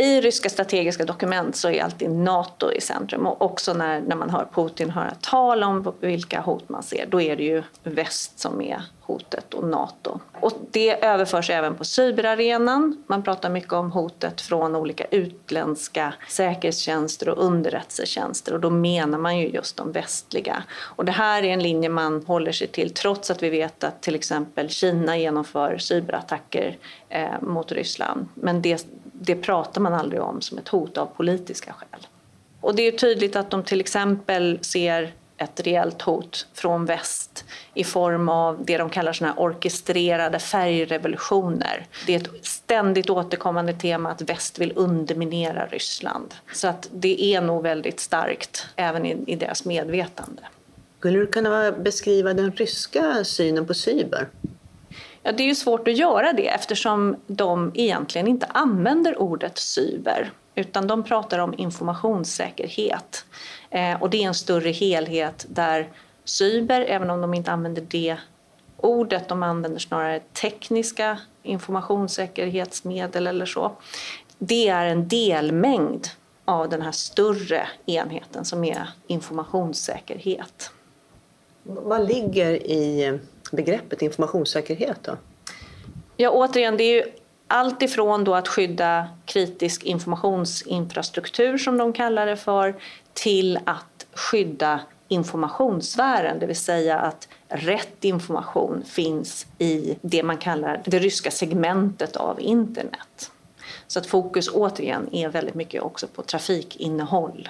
I 0.00 0.20
ryska 0.20 0.48
strategiska 0.48 1.04
dokument 1.04 1.56
så 1.56 1.70
är 1.70 1.82
alltid 1.82 2.10
Nato 2.10 2.72
i 2.72 2.80
centrum 2.80 3.26
och 3.26 3.42
också 3.42 3.74
när, 3.74 4.00
när 4.00 4.16
man 4.16 4.30
hör 4.30 4.48
Putin 4.54 4.90
höra 4.90 5.14
tal 5.20 5.62
om 5.62 5.94
vilka 6.00 6.40
hot 6.40 6.68
man 6.68 6.82
ser, 6.82 7.06
då 7.06 7.20
är 7.20 7.36
det 7.36 7.42
ju 7.42 7.62
väst 7.82 8.38
som 8.38 8.60
är 8.60 8.82
hotet 9.00 9.54
och 9.54 9.64
Nato. 9.64 10.20
Och 10.40 10.52
det 10.70 11.04
överförs 11.04 11.50
även 11.50 11.74
på 11.74 11.84
cyberarenan. 11.84 13.04
Man 13.06 13.22
pratar 13.22 13.50
mycket 13.50 13.72
om 13.72 13.92
hotet 13.92 14.40
från 14.40 14.76
olika 14.76 15.04
utländska 15.04 16.14
säkerhetstjänster 16.28 17.28
och 17.28 17.44
underrättelsetjänster 17.44 18.54
och 18.54 18.60
då 18.60 18.70
menar 18.70 19.18
man 19.18 19.38
ju 19.38 19.48
just 19.48 19.76
de 19.76 19.92
västliga. 19.92 20.62
Och 20.78 21.04
det 21.04 21.12
här 21.12 21.42
är 21.42 21.48
en 21.48 21.62
linje 21.62 21.88
man 21.88 22.24
håller 22.26 22.52
sig 22.52 22.66
till 22.66 22.94
trots 22.94 23.30
att 23.30 23.42
vi 23.42 23.50
vet 23.50 23.84
att 23.84 24.02
till 24.02 24.14
exempel 24.14 24.68
Kina 24.68 25.18
genomför 25.18 25.78
cyberattacker 25.78 26.78
eh, 27.08 27.40
mot 27.40 27.72
Ryssland. 27.72 28.28
Men 28.34 28.62
det, 28.62 28.86
det 29.22 29.34
pratar 29.34 29.80
man 29.80 29.94
aldrig 29.94 30.22
om 30.22 30.40
som 30.40 30.58
ett 30.58 30.68
hot 30.68 30.98
av 30.98 31.06
politiska 31.06 31.72
skäl. 31.72 32.06
Och 32.60 32.74
det 32.74 32.82
är 32.82 32.92
tydligt 32.92 33.36
att 33.36 33.50
de 33.50 33.62
till 33.62 33.80
exempel 33.80 34.58
ser 34.62 35.12
ett 35.36 35.60
reellt 35.60 36.02
hot 36.02 36.46
från 36.54 36.84
väst 36.84 37.44
i 37.74 37.84
form 37.84 38.28
av 38.28 38.64
det 38.64 38.78
de 38.78 38.90
kallar 38.90 39.12
såna 39.12 39.34
orkestrerade 39.36 40.38
färgrevolutioner. 40.38 41.86
Det 42.06 42.14
är 42.14 42.20
ett 42.20 42.46
ständigt 42.46 43.10
återkommande 43.10 43.72
tema 43.72 44.10
att 44.10 44.22
väst 44.22 44.58
vill 44.58 44.72
underminera 44.76 45.66
Ryssland. 45.66 46.34
Så 46.52 46.68
att 46.68 46.88
det 46.92 47.24
är 47.24 47.40
nog 47.40 47.62
väldigt 47.62 48.00
starkt 48.00 48.66
även 48.76 49.06
i, 49.06 49.24
i 49.26 49.36
deras 49.36 49.64
medvetande. 49.64 50.42
Skulle 50.98 51.18
du 51.18 51.26
kunna 51.26 51.72
beskriva 51.72 52.34
den 52.34 52.52
ryska 52.52 53.24
synen 53.24 53.66
på 53.66 53.74
cyber? 53.74 54.28
Ja, 55.22 55.32
det 55.32 55.42
är 55.42 55.46
ju 55.46 55.54
svårt 55.54 55.88
att 55.88 55.96
göra 55.96 56.32
det 56.32 56.48
eftersom 56.48 57.16
de 57.26 57.70
egentligen 57.74 58.28
inte 58.28 58.46
använder 58.46 59.20
ordet 59.22 59.58
cyber 59.58 60.32
utan 60.54 60.86
de 60.86 61.02
pratar 61.02 61.38
om 61.38 61.54
informationssäkerhet. 61.58 63.24
Eh, 63.70 64.02
och 64.02 64.10
det 64.10 64.22
är 64.22 64.26
en 64.26 64.34
större 64.34 64.70
helhet 64.70 65.46
där 65.48 65.88
cyber, 66.24 66.80
även 66.80 67.10
om 67.10 67.20
de 67.20 67.34
inte 67.34 67.52
använder 67.52 67.86
det 67.88 68.16
ordet, 68.76 69.28
de 69.28 69.42
använder 69.42 69.78
snarare 69.78 70.20
tekniska 70.20 71.18
informationssäkerhetsmedel 71.42 73.26
eller 73.26 73.46
så. 73.46 73.72
Det 74.38 74.68
är 74.68 74.86
en 74.86 75.08
delmängd 75.08 76.06
av 76.44 76.68
den 76.68 76.82
här 76.82 76.92
större 76.92 77.68
enheten 77.86 78.44
som 78.44 78.64
är 78.64 78.88
informationssäkerhet. 79.06 80.70
Vad 81.62 82.08
ligger 82.08 82.52
i 82.52 83.18
begreppet 83.50 84.02
informationssäkerhet 84.02 84.98
då? 85.02 85.16
Ja, 86.16 86.30
återigen, 86.30 86.76
det 86.76 86.84
är 86.84 86.94
ju 86.94 87.12
allt 87.46 87.82
ifrån 87.82 88.24
då 88.24 88.34
att 88.34 88.48
skydda 88.48 89.08
kritisk 89.24 89.84
informationsinfrastruktur 89.84 91.58
som 91.58 91.78
de 91.78 91.92
kallar 91.92 92.26
det 92.26 92.36
för 92.36 92.74
till 93.14 93.58
att 93.64 94.06
skydda 94.12 94.80
informationssfären, 95.08 96.38
det 96.38 96.46
vill 96.46 96.56
säga 96.56 96.98
att 96.98 97.28
rätt 97.48 98.04
information 98.04 98.84
finns 98.86 99.46
i 99.58 99.96
det 100.02 100.22
man 100.22 100.36
kallar 100.36 100.82
det 100.84 100.98
ryska 100.98 101.30
segmentet 101.30 102.16
av 102.16 102.40
internet. 102.40 103.30
Så 103.86 103.98
att 103.98 104.06
fokus 104.06 104.48
återigen 104.48 105.14
är 105.14 105.28
väldigt 105.28 105.54
mycket 105.54 105.82
också 105.82 106.06
på 106.06 106.22
trafikinnehåll. 106.22 107.48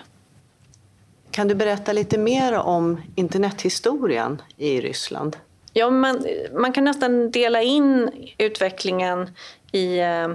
Kan 1.30 1.48
du 1.48 1.54
berätta 1.54 1.92
lite 1.92 2.18
mer 2.18 2.58
om 2.58 3.00
internethistorien 3.14 4.42
i 4.56 4.80
Ryssland? 4.80 5.36
Ja, 5.72 5.90
man, 5.90 6.26
man 6.52 6.72
kan 6.72 6.84
nästan 6.84 7.30
dela 7.30 7.62
in 7.62 8.10
utvecklingen 8.38 9.30
i 9.72 9.98
eh, 9.98 10.28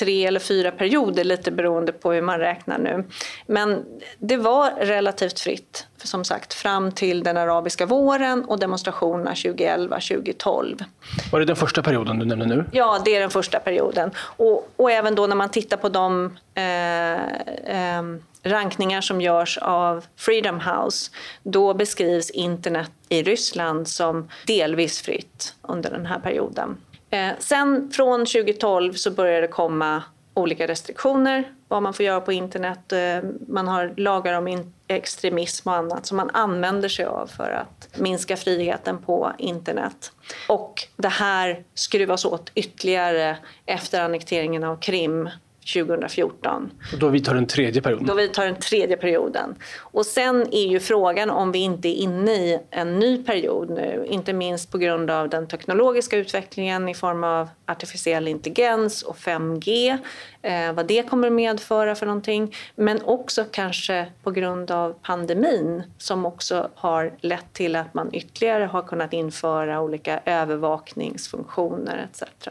tre 0.00 0.26
eller 0.26 0.40
fyra 0.40 0.70
perioder, 0.70 1.24
lite 1.24 1.50
beroende 1.50 1.92
på 1.92 2.12
hur 2.12 2.22
man 2.22 2.38
räknar 2.38 2.78
nu. 2.78 3.04
Men 3.46 3.84
det 4.18 4.36
var 4.36 4.70
relativt 4.70 5.40
fritt, 5.40 5.86
som 6.02 6.24
sagt, 6.24 6.54
fram 6.54 6.92
till 6.92 7.22
den 7.22 7.36
arabiska 7.36 7.86
våren 7.86 8.44
och 8.44 8.58
demonstrationerna 8.58 9.32
2011-2012. 9.34 10.84
Var 11.32 11.40
det 11.40 11.46
den 11.46 11.56
första 11.56 11.82
perioden 11.82 12.18
du 12.18 12.24
nämnde 12.24 12.46
nu? 12.46 12.64
Ja, 12.72 13.02
det 13.04 13.16
är 13.16 13.20
den 13.20 13.30
första 13.30 13.60
perioden. 13.60 14.10
Och, 14.18 14.70
och 14.76 14.90
även 14.90 15.14
då 15.14 15.26
när 15.26 15.36
man 15.36 15.48
tittar 15.48 15.76
på 15.76 15.88
de 15.88 16.36
eh, 16.54 17.12
eh, 17.14 18.02
rankningar 18.42 19.00
som 19.00 19.20
görs 19.20 19.58
av 19.58 20.04
Freedom 20.16 20.60
House, 20.60 21.10
då 21.42 21.74
beskrivs 21.74 22.30
internet 22.30 22.90
i 23.08 23.22
Ryssland 23.22 23.88
som 23.88 24.28
delvis 24.46 25.02
fritt 25.02 25.54
under 25.62 25.90
den 25.90 26.06
här 26.06 26.18
perioden. 26.18 26.76
Eh, 27.10 27.30
sen 27.38 27.90
från 27.90 28.26
2012 28.26 28.92
så 28.92 29.10
började 29.10 29.40
det 29.40 29.48
komma 29.48 30.02
olika 30.34 30.68
restriktioner 30.68 31.44
vad 31.68 31.82
man 31.82 31.94
får 31.94 32.06
göra 32.06 32.20
på 32.20 32.32
internet. 32.32 32.92
Eh, 32.92 33.30
man 33.48 33.68
har 33.68 33.94
lagar 33.96 34.34
om 34.34 34.72
extremism 34.88 35.68
och 35.68 35.74
annat 35.74 36.06
som 36.06 36.16
man 36.16 36.30
använder 36.30 36.88
sig 36.88 37.04
av 37.04 37.26
för 37.26 37.50
att 37.50 38.00
minska 38.00 38.36
friheten 38.36 38.98
på 38.98 39.32
internet. 39.38 40.12
Och 40.48 40.74
det 40.96 41.08
här 41.08 41.64
skruvas 41.74 42.24
åt 42.24 42.50
ytterligare 42.54 43.36
efter 43.66 44.00
annekteringen 44.00 44.64
av 44.64 44.76
Krim 44.76 45.30
2014. 45.72 46.70
Och 46.92 46.98
då 46.98 47.08
vi 47.08 47.20
tar 47.20 47.34
den 47.34 47.46
tredje 47.46 47.82
perioden? 47.82 48.06
Då 48.06 48.14
vi 48.14 48.28
tar 48.28 48.44
den 48.44 48.56
tredje 48.56 48.96
perioden. 48.96 49.54
Och 49.78 50.06
sen 50.06 50.46
är 50.52 50.66
ju 50.66 50.80
frågan 50.80 51.30
om 51.30 51.52
vi 51.52 51.58
inte 51.58 51.88
är 51.88 51.94
inne 51.94 52.32
i 52.32 52.58
en 52.70 52.98
ny 52.98 53.24
period 53.24 53.70
nu, 53.70 54.06
inte 54.08 54.32
minst 54.32 54.72
på 54.72 54.78
grund 54.78 55.10
av 55.10 55.28
den 55.28 55.46
teknologiska 55.48 56.16
utvecklingen 56.16 56.88
i 56.88 56.94
form 56.94 57.24
av 57.24 57.48
artificiell 57.66 58.28
intelligens 58.28 59.02
och 59.02 59.16
5G, 59.16 59.98
eh, 60.42 60.72
vad 60.72 60.86
det 60.86 61.08
kommer 61.10 61.30
medföra 61.30 61.94
för 61.94 62.06
någonting, 62.06 62.54
men 62.74 63.02
också 63.02 63.44
kanske 63.50 64.06
på 64.22 64.30
grund 64.30 64.70
av 64.70 64.94
pandemin 65.02 65.82
som 65.98 66.26
också 66.26 66.68
har 66.74 67.12
lett 67.20 67.52
till 67.52 67.76
att 67.76 67.94
man 67.94 68.14
ytterligare 68.14 68.64
har 68.64 68.82
kunnat 68.82 69.12
införa 69.12 69.80
olika 69.80 70.20
övervakningsfunktioner 70.24 72.08
etc. 72.10 72.48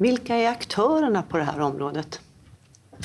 Vilka 0.00 0.36
är 0.36 0.48
aktörerna 0.48 1.22
på 1.22 1.36
det 1.36 1.44
här 1.44 1.60
området? 1.60 2.20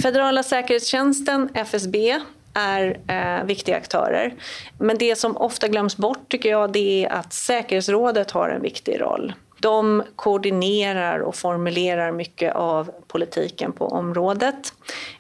Federala 0.02 0.44
säkerhetstjänsten, 0.44 1.50
FSB, 1.54 2.20
är 2.54 3.00
eh, 3.08 3.46
viktiga 3.46 3.78
aktörer. 3.78 4.34
Men 4.78 4.98
det 4.98 5.16
som 5.16 5.38
ofta 5.38 5.68
glöms 5.68 5.98
bort 5.98 6.30
tycker 6.30 6.50
jag 6.50 6.72
det 6.72 7.06
är 7.06 7.12
att 7.12 7.34
säkerhetsrådet 7.34 8.32
har 8.32 8.50
en 8.50 8.62
viktig 8.62 9.02
roll. 9.02 9.34
De 9.60 10.04
koordinerar 10.16 11.20
och 11.20 11.36
formulerar 11.36 12.12
mycket 12.12 12.56
av 12.56 12.92
politiken 13.08 13.72
på 13.72 13.88
området. 13.88 14.74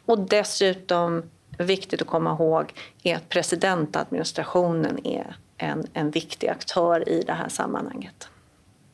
Och 0.05 0.19
dessutom, 0.19 1.23
viktigt 1.57 2.01
att 2.01 2.07
komma 2.07 2.31
ihåg, 2.33 2.73
är 3.03 3.15
att 3.15 3.29
presidentadministrationen 3.29 5.07
är 5.07 5.35
en, 5.57 5.87
en 5.93 6.11
viktig 6.11 6.47
aktör 6.47 7.09
i 7.09 7.23
det 7.27 7.33
här 7.33 7.49
sammanhanget. 7.49 8.29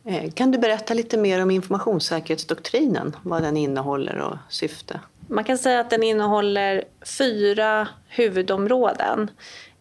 Eh, 0.05 0.31
kan 0.31 0.51
du 0.51 0.58
berätta 0.58 0.93
lite 0.93 1.17
mer 1.17 1.41
om 1.41 1.51
informationssäkerhetsdoktrinen, 1.51 3.15
vad 3.24 3.43
den 3.43 3.58
innehåller 3.58 4.17
och 4.17 4.38
syfte? 4.50 5.00
Man 5.27 5.43
kan 5.43 5.58
säga 5.58 5.79
att 5.79 5.89
den 5.89 6.03
innehåller 6.03 6.84
fyra 7.17 7.88
huvudområden. 8.08 9.31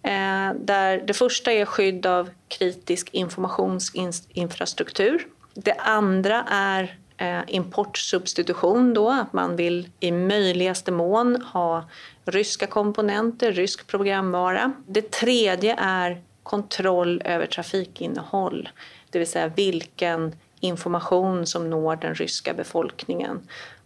Eh, 0.02 0.52
där 0.60 1.02
det 1.06 1.14
första 1.14 1.52
är 1.52 1.64
skydd 1.64 2.06
av 2.06 2.30
kritisk 2.48 3.08
informationsinfrastruktur. 3.12 5.26
Det 5.54 5.74
andra 5.74 6.44
är 6.50 6.96
eh, 7.16 7.40
importsubstitution, 7.46 8.94
då, 8.94 9.10
att 9.10 9.32
man 9.32 9.56
vill 9.56 9.88
i 10.00 10.12
möjligaste 10.12 10.92
mån 10.92 11.42
ha 11.42 11.84
ryska 12.24 12.66
komponenter, 12.66 13.52
rysk 13.52 13.86
programvara. 13.86 14.72
Det 14.86 15.10
tredje 15.10 15.74
är 15.78 16.22
kontroll 16.42 17.22
över 17.24 17.46
trafikinnehåll 17.46 18.68
det 19.10 19.18
vill 19.18 19.28
säga 19.28 19.48
vilken 19.48 20.34
information 20.60 21.46
som 21.46 21.70
når 21.70 21.96
den 21.96 22.14
ryska 22.14 22.54
befolkningen. 22.54 23.40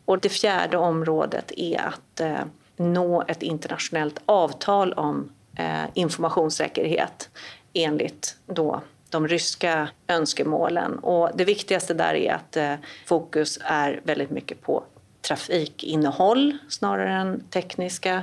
Och 0.04 0.18
det 0.18 0.28
fjärde 0.28 0.76
området 0.76 1.52
är 1.56 1.80
att 1.80 2.20
eh, 2.20 2.44
nå 2.76 3.24
ett 3.28 3.42
internationellt 3.42 4.20
avtal 4.26 4.92
om 4.92 5.32
eh, 5.56 5.84
informationssäkerhet 5.94 7.30
enligt 7.72 8.36
då 8.46 8.80
de 9.10 9.28
ryska 9.28 9.88
önskemålen. 10.08 10.98
Och 10.98 11.30
det 11.34 11.44
viktigaste 11.44 11.94
där 11.94 12.14
är 12.14 12.32
att 12.32 12.56
eh, 12.56 12.74
fokus 13.06 13.58
är 13.62 14.00
väldigt 14.04 14.30
mycket 14.30 14.62
på 14.62 14.84
trafikinnehåll 15.22 16.58
snarare 16.68 17.12
än 17.12 17.40
tekniska 17.50 18.22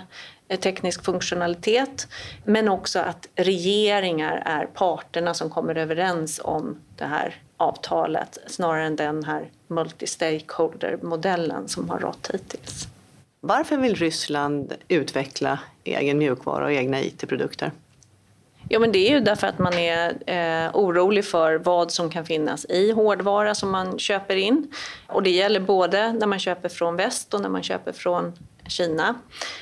teknisk 0.57 1.05
funktionalitet 1.05 2.07
men 2.43 2.69
också 2.69 2.99
att 2.99 3.27
regeringar 3.35 4.43
är 4.45 4.65
parterna 4.65 5.33
som 5.33 5.49
kommer 5.49 5.75
överens 5.75 6.41
om 6.43 6.77
det 6.95 7.05
här 7.05 7.35
avtalet 7.57 8.37
snarare 8.47 8.85
än 8.85 8.95
den 8.95 9.23
här 9.23 9.49
multi-stakeholder-modellen 9.67 11.67
som 11.67 11.89
har 11.89 11.99
rått 11.99 12.31
hittills. 12.33 12.87
Varför 13.39 13.77
vill 13.77 13.95
Ryssland 13.95 14.73
utveckla 14.87 15.59
egen 15.83 16.17
mjukvara 16.17 16.65
och 16.65 16.71
egna 16.71 17.01
IT-produkter? 17.01 17.71
Ja, 18.69 18.79
men 18.79 18.91
det 18.91 19.09
är 19.09 19.11
ju 19.11 19.19
därför 19.19 19.47
att 19.47 19.59
man 19.59 19.73
är 19.73 20.13
eh, 20.25 20.69
orolig 20.73 21.25
för 21.25 21.55
vad 21.55 21.91
som 21.91 22.09
kan 22.09 22.25
finnas 22.25 22.65
i 22.65 22.91
hårdvara 22.91 23.55
som 23.55 23.71
man 23.71 23.99
köper 23.99 24.35
in. 24.35 24.71
Och 25.07 25.23
det 25.23 25.29
gäller 25.29 25.59
både 25.59 26.13
när 26.13 26.27
man 26.27 26.39
köper 26.39 26.69
från 26.69 26.95
väst 26.95 27.33
och 27.33 27.41
när 27.41 27.49
man 27.49 27.63
köper 27.63 27.91
från 27.91 28.33
Kina. 28.71 29.15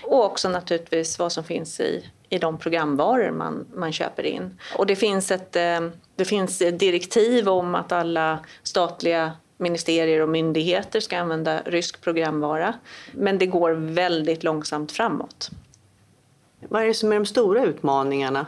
Och 0.04 0.26
också 0.26 0.50
naturligtvis 0.50 1.20
vad 1.20 1.32
som 1.32 1.44
finns 1.44 1.80
i, 1.80 2.06
i 2.30 2.38
de 2.38 2.58
programvaror 2.58 3.32
man, 3.32 3.66
man 3.76 3.94
köper 3.94 4.24
in. 4.24 4.60
Och 4.78 4.86
det 4.86 4.96
finns, 4.96 5.32
ett, 5.32 5.56
eh, 5.56 5.80
det 6.16 6.26
finns 6.26 6.58
direktiv 6.58 7.50
om 7.50 7.76
att 7.76 7.92
alla 7.92 8.40
statliga 8.64 9.32
ministerier 9.58 10.22
och 10.22 10.30
myndigheter 10.30 11.00
ska 11.00 11.18
använda 11.18 11.62
rysk 11.66 12.02
programvara. 12.02 12.74
Men 13.12 13.38
det 13.38 13.46
går 13.46 13.72
väldigt 13.72 14.44
långsamt 14.44 14.92
framåt. 14.92 15.50
Vad 16.70 16.84
är 16.84 16.88
det 16.88 16.94
som 16.94 17.12
är 17.12 17.16
de 17.16 17.26
stora 17.26 17.64
utmaningarna? 17.64 18.46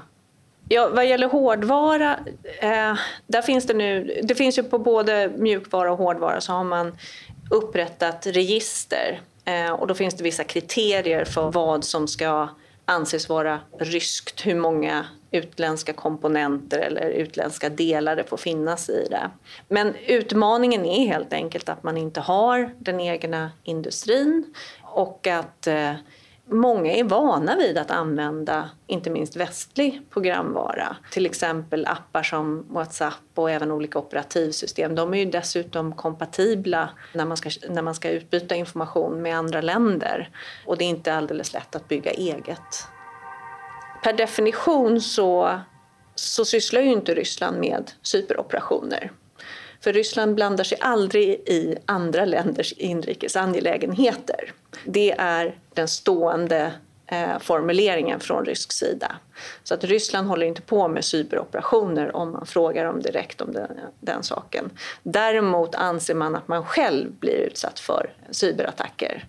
Ja, 0.69 0.89
vad 0.93 1.07
gäller 1.07 1.27
hårdvara, 1.27 2.19
eh, 2.59 2.95
där 3.27 3.41
finns 3.41 3.67
det 3.67 3.73
nu, 3.73 4.19
det 4.23 4.35
finns 4.35 4.57
ju 4.57 4.63
på 4.63 4.77
både 4.77 5.31
mjukvara 5.37 5.91
och 5.91 5.97
hårdvara 5.97 6.41
så 6.41 6.51
har 6.53 6.63
man 6.63 6.97
upprättat 7.49 8.27
register 8.27 9.21
Eh, 9.45 9.71
och 9.71 9.87
då 9.87 9.93
finns 9.93 10.13
det 10.13 10.23
vissa 10.23 10.43
kriterier 10.43 11.25
för 11.25 11.51
vad 11.51 11.83
som 11.83 12.07
ska 12.07 12.49
anses 12.85 13.29
vara 13.29 13.59
ryskt, 13.79 14.45
hur 14.45 14.55
många 14.55 15.05
utländska 15.31 15.93
komponenter 15.93 16.79
eller 16.79 17.09
utländska 17.09 17.69
delar 17.69 18.15
det 18.15 18.23
får 18.23 18.37
finnas 18.37 18.89
i 18.89 19.07
det. 19.09 19.29
Men 19.67 19.95
utmaningen 20.07 20.85
är 20.85 21.07
helt 21.07 21.33
enkelt 21.33 21.69
att 21.69 21.83
man 21.83 21.97
inte 21.97 22.19
har 22.21 22.75
den 22.79 22.99
egna 22.99 23.51
industrin 23.63 24.53
och 24.81 25.27
att 25.27 25.67
eh, 25.67 25.93
Många 26.53 26.91
är 26.91 27.03
vana 27.03 27.55
vid 27.55 27.77
att 27.77 27.91
använda 27.91 28.69
inte 28.87 29.09
minst 29.09 29.35
västlig 29.35 30.01
programvara. 30.09 30.95
Till 31.11 31.25
exempel 31.25 31.85
appar 31.85 32.23
som 32.23 32.65
Whatsapp 32.69 33.13
och 33.35 33.51
även 33.51 33.71
olika 33.71 33.99
operativsystem. 33.99 34.95
De 34.95 35.13
är 35.13 35.17
ju 35.17 35.25
dessutom 35.25 35.95
kompatibla 35.95 36.89
när 37.13 37.25
man 37.25 37.37
ska, 37.37 37.49
när 37.69 37.81
man 37.81 37.95
ska 37.95 38.09
utbyta 38.09 38.55
information 38.55 39.21
med 39.21 39.37
andra 39.37 39.61
länder. 39.61 40.29
Och 40.65 40.77
det 40.77 40.83
är 40.83 40.89
inte 40.89 41.13
alldeles 41.13 41.53
lätt 41.53 41.75
att 41.75 41.87
bygga 41.87 42.11
eget. 42.11 42.87
Per 44.03 44.13
definition 44.13 45.01
så, 45.01 45.59
så 46.15 46.45
sysslar 46.45 46.81
ju 46.81 46.91
inte 46.91 47.15
Ryssland 47.15 47.59
med 47.59 47.91
cyberoperationer. 48.01 49.11
För 49.83 49.93
Ryssland 49.93 50.35
blandar 50.35 50.63
sig 50.63 50.77
aldrig 50.81 51.29
i 51.29 51.77
andra 51.85 52.25
länders 52.25 52.73
inrikes 52.73 53.35
angelägenheter. 53.35 54.53
Det 54.85 55.11
är 55.11 55.57
den 55.73 55.87
stående 55.87 56.73
eh, 57.07 57.39
formuleringen 57.39 58.19
från 58.19 58.45
rysk 58.45 58.71
sida. 58.71 59.15
Så 59.63 59.73
att 59.73 59.83
Ryssland 59.83 60.27
håller 60.27 60.45
inte 60.45 60.61
på 60.61 60.87
med 60.87 61.05
cyberoperationer 61.05 62.15
om 62.15 62.31
man 62.31 62.45
frågar 62.45 62.85
dem 62.85 63.01
direkt 63.01 63.41
om 63.41 63.53
den, 63.53 63.79
den 63.99 64.23
saken. 64.23 64.69
Däremot 65.03 65.75
anser 65.75 66.15
man 66.15 66.35
att 66.35 66.47
man 66.47 66.65
själv 66.65 67.11
blir 67.11 67.35
utsatt 67.35 67.79
för 67.79 68.13
cyberattacker 68.31 69.25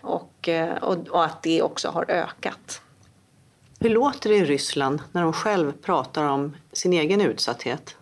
och, 0.00 0.48
eh, 0.48 0.74
och, 0.82 1.08
och 1.08 1.24
att 1.24 1.42
det 1.42 1.62
också 1.62 1.88
har 1.88 2.10
ökat. 2.10 2.82
Hur 3.80 3.90
låter 3.90 4.30
det 4.30 4.36
i 4.36 4.44
Ryssland 4.44 5.02
när 5.12 5.22
de 5.22 5.32
själv 5.32 5.72
pratar 5.72 6.24
om 6.24 6.56
sin 6.72 6.92
egen 6.92 7.20
utsatthet? 7.20 7.96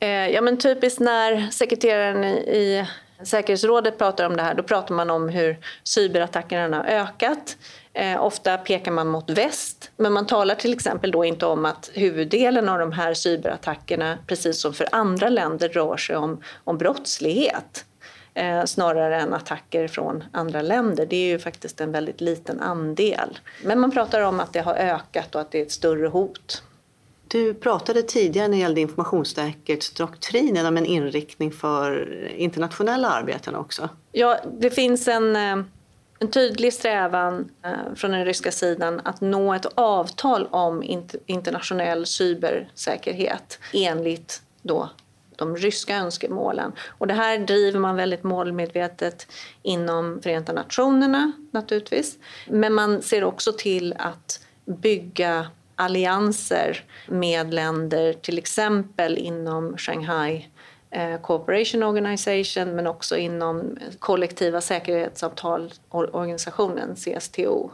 Eh, 0.00 0.28
ja, 0.28 0.40
men 0.40 0.58
typiskt 0.58 1.00
när 1.00 1.50
sekreteraren 1.50 2.24
i 2.24 2.86
säkerhetsrådet 3.22 3.98
pratar 3.98 4.26
om 4.26 4.36
det 4.36 4.42
här, 4.42 4.54
då 4.54 4.62
pratar 4.62 4.94
man 4.94 5.10
om 5.10 5.28
hur 5.28 5.56
cyberattackerna 5.84 6.76
har 6.76 6.84
ökat. 6.84 7.56
Eh, 7.92 8.24
ofta 8.24 8.58
pekar 8.58 8.92
man 8.92 9.08
mot 9.08 9.30
väst, 9.30 9.90
men 9.96 10.12
man 10.12 10.26
talar 10.26 10.54
till 10.54 10.72
exempel 10.72 11.10
då 11.10 11.24
inte 11.24 11.46
om 11.46 11.64
att 11.64 11.90
huvuddelen 11.94 12.68
av 12.68 12.78
de 12.78 12.92
här 12.92 13.14
cyberattackerna, 13.14 14.18
precis 14.26 14.60
som 14.60 14.74
för 14.74 14.88
andra 14.92 15.28
länder, 15.28 15.68
rör 15.68 15.96
sig 15.96 16.16
om, 16.16 16.42
om 16.64 16.78
brottslighet 16.78 17.84
eh, 18.34 18.64
snarare 18.64 19.20
än 19.20 19.34
attacker 19.34 19.88
från 19.88 20.24
andra 20.32 20.62
länder. 20.62 21.06
Det 21.06 21.16
är 21.16 21.26
ju 21.26 21.38
faktiskt 21.38 21.80
en 21.80 21.92
väldigt 21.92 22.20
liten 22.20 22.60
andel. 22.60 23.38
Men 23.64 23.80
man 23.80 23.90
pratar 23.90 24.20
om 24.20 24.40
att 24.40 24.52
det 24.52 24.60
har 24.60 24.74
ökat 24.74 25.34
och 25.34 25.40
att 25.40 25.50
det 25.50 25.58
är 25.58 25.62
ett 25.62 25.72
större 25.72 26.06
hot. 26.06 26.62
Du 27.30 27.54
pratade 27.54 28.02
tidigare 28.02 28.48
när 28.48 28.56
det 28.56 28.60
gällde 28.60 28.80
informationssäkerhetsdoktrinen 28.80 30.66
om 30.66 30.76
en 30.76 30.86
inriktning 30.86 31.52
för 31.52 32.24
internationella 32.36 33.08
arbeten 33.10 33.54
också. 33.54 33.88
Ja, 34.12 34.38
det 34.60 34.70
finns 34.70 35.08
en, 35.08 35.36
eh, 35.36 35.64
en 36.18 36.30
tydlig 36.30 36.72
strävan 36.72 37.50
eh, 37.64 37.94
från 37.94 38.10
den 38.10 38.24
ryska 38.24 38.52
sidan 38.52 39.00
att 39.04 39.20
nå 39.20 39.54
ett 39.54 39.66
avtal 39.74 40.46
om 40.50 40.82
internationell 41.26 42.06
cybersäkerhet 42.06 43.58
enligt 43.72 44.42
då 44.62 44.90
de 45.36 45.56
ryska 45.56 45.96
önskemålen. 45.96 46.72
Och 46.88 47.06
det 47.06 47.14
här 47.14 47.38
driver 47.38 47.78
man 47.78 47.96
väldigt 47.96 48.22
målmedvetet 48.22 49.26
inom 49.62 50.20
Förenta 50.22 50.52
Nationerna 50.52 51.32
naturligtvis. 51.50 52.18
Men 52.46 52.74
man 52.74 53.02
ser 53.02 53.24
också 53.24 53.52
till 53.52 53.94
att 53.98 54.40
bygga 54.64 55.46
allianser 55.80 56.84
med 57.06 57.54
länder, 57.54 58.12
till 58.12 58.38
exempel 58.38 59.18
inom 59.18 59.78
Shanghai 59.78 60.48
eh, 60.90 61.20
Cooperation 61.20 61.82
Organization 61.82 62.76
men 62.76 62.86
också 62.86 63.16
inom 63.16 63.78
kollektiva 63.98 64.60
säkerhetsavtalorganisationen 64.60 66.96
CSTO. 66.96 67.70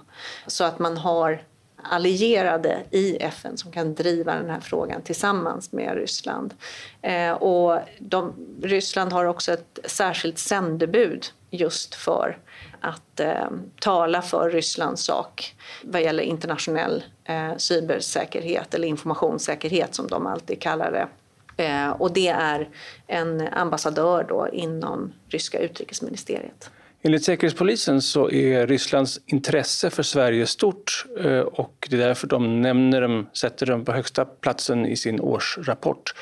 Så 0.46 0.64
att 0.64 0.78
man 0.78 0.96
har 0.96 1.42
allierade 1.82 2.82
i 2.90 3.16
FN 3.16 3.56
som 3.56 3.72
kan 3.72 3.94
driva 3.94 4.34
den 4.34 4.50
här 4.50 4.60
frågan 4.60 5.02
tillsammans 5.02 5.72
med 5.72 5.94
Ryssland. 5.94 6.54
Eh, 7.02 7.32
och 7.32 7.78
de, 7.98 8.34
Ryssland 8.62 9.12
har 9.12 9.24
också 9.24 9.52
ett 9.52 9.78
särskilt 9.84 10.38
sändebud 10.38 11.26
just 11.56 11.94
för 11.94 12.38
att 12.80 13.20
eh, 13.20 13.50
tala 13.80 14.22
för 14.22 14.50
Rysslands 14.50 15.04
sak 15.04 15.54
vad 15.82 16.02
gäller 16.02 16.22
internationell 16.22 17.04
eh, 17.24 17.56
cybersäkerhet 17.56 18.74
eller 18.74 18.88
informationssäkerhet 18.88 19.94
som 19.94 20.06
de 20.06 20.26
alltid 20.26 20.60
kallar 20.60 20.92
det. 20.92 21.08
Eh, 21.56 21.90
och 21.90 22.12
det 22.12 22.28
är 22.28 22.68
en 23.06 23.48
ambassadör 23.48 24.26
då 24.28 24.48
inom 24.52 25.12
ryska 25.28 25.58
utrikesministeriet. 25.58 26.70
Enligt 27.02 27.24
Säkerhetspolisen 27.24 28.02
så 28.02 28.30
är 28.30 28.66
Rysslands 28.66 29.20
intresse 29.26 29.90
för 29.90 30.02
Sverige 30.02 30.46
stort 30.46 31.06
eh, 31.20 31.38
och 31.38 31.88
det 31.90 31.96
är 31.96 32.00
därför 32.00 32.26
de 32.26 32.62
nämner 32.62 33.00
dem, 33.00 33.26
sätter 33.32 33.66
dem 33.66 33.84
på 33.84 33.92
högsta 33.92 34.24
platsen 34.24 34.86
i 34.86 34.96
sin 34.96 35.20
årsrapport. 35.20 36.14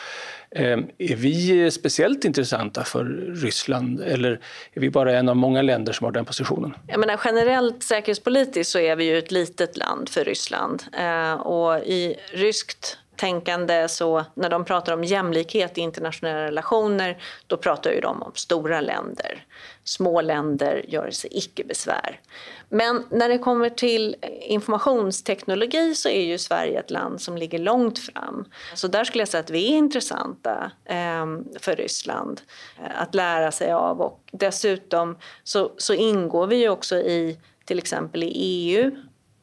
Ehm, 0.55 0.87
är 0.99 1.17
vi 1.17 1.71
speciellt 1.71 2.25
intressanta 2.25 2.85
för 2.85 3.05
Ryssland 3.43 4.01
eller 4.01 4.41
är 4.73 4.81
vi 4.81 4.91
bara 4.91 5.19
en 5.19 5.29
av 5.29 5.37
många 5.37 5.63
länder 5.63 5.93
som 5.93 6.05
har 6.05 6.13
den 6.13 6.25
positionen? 6.25 6.75
Jag 6.89 7.01
menar, 7.01 7.21
generellt 7.25 7.83
säkerhetspolitiskt 7.83 8.73
så 8.73 8.79
är 8.79 8.97
vi 8.97 9.05
ju 9.05 9.19
ett 9.19 9.31
litet 9.31 9.77
land 9.77 10.09
för 10.09 10.25
Ryssland 10.25 10.83
ehm, 10.93 11.41
och 11.41 11.79
i 11.79 12.17
ryskt 12.33 12.99
tänkande 13.17 13.89
så 13.89 14.25
när 14.35 14.51
de 14.51 14.65
pratar 14.65 14.93
om 14.93 15.05
jämlikhet 15.05 15.79
i 15.79 15.81
internationella 15.81 16.45
relationer 16.45 17.23
då 17.47 17.57
pratar 17.57 17.93
ju 17.93 18.01
de 18.01 18.23
om 18.23 18.33
stora 18.35 18.81
länder. 18.81 19.47
Små 19.85 20.21
länder 20.21 20.85
gör 20.89 21.11
sig 21.11 21.31
icke 21.33 21.65
besvär. 21.65 22.21
Men 22.69 23.05
när 23.11 23.29
det 23.29 23.39
kommer 23.39 23.71
till 23.71 24.17
informationsteknologi 24.41 25.95
så 25.95 26.09
är 26.09 26.23
ju 26.23 26.39
Sverige 26.39 26.81
ett 26.81 26.91
land 26.91 27.21
som 27.21 27.37
ligger 27.37 27.59
långt 27.59 27.99
fram. 27.99 28.45
Så 28.75 28.89
där 28.89 29.05
skulle 29.05 29.23
jag 29.23 29.29
säga 29.29 29.41
att 29.41 29.51
vi 29.51 29.73
är 29.73 29.77
intressanta 29.77 30.71
ehm, 30.85 31.45
för 31.61 31.77
Ryssland 31.77 32.41
eh, 32.79 33.03
att 33.03 33.15
lära 33.15 33.53
sig 33.53 33.73
av 33.73 34.01
och 34.01 34.21
dessutom 34.33 35.19
så, 35.43 35.73
så 35.77 35.95
ingår 35.95 36.47
vi 36.47 36.57
ju 36.57 36.69
också 36.69 36.97
i 36.97 37.39
till 37.65 37.79
exempel 37.79 38.23
i 38.23 38.33
EU 38.35 38.91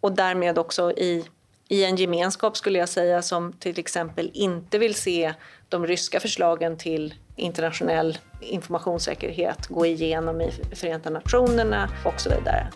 och 0.02 0.12
därmed 0.12 0.58
också 0.58 0.92
i 0.92 1.26
i 1.72 1.86
en 1.86 1.96
gemenskap 1.96 2.58
skulle 2.58 2.80
jag 2.80 2.90
säga 2.90 3.22
som 3.22 3.54
till 3.54 3.80
exempel 3.80 4.32
inte 4.34 4.78
vill 4.78 4.96
se 4.96 5.34
de 5.70 5.88
ryska 5.88 6.20
förslagen 6.20 6.78
till 6.78 7.14
internationell 7.36 8.18
informationssäkerhet 8.42 9.68
gå 9.68 9.86
igenom 9.86 10.42
i 10.42 10.52
Förenta 10.76 11.10
Nationerna 11.10 11.90
och 12.06 12.22
så 12.22 12.30
vidare. 12.30 12.68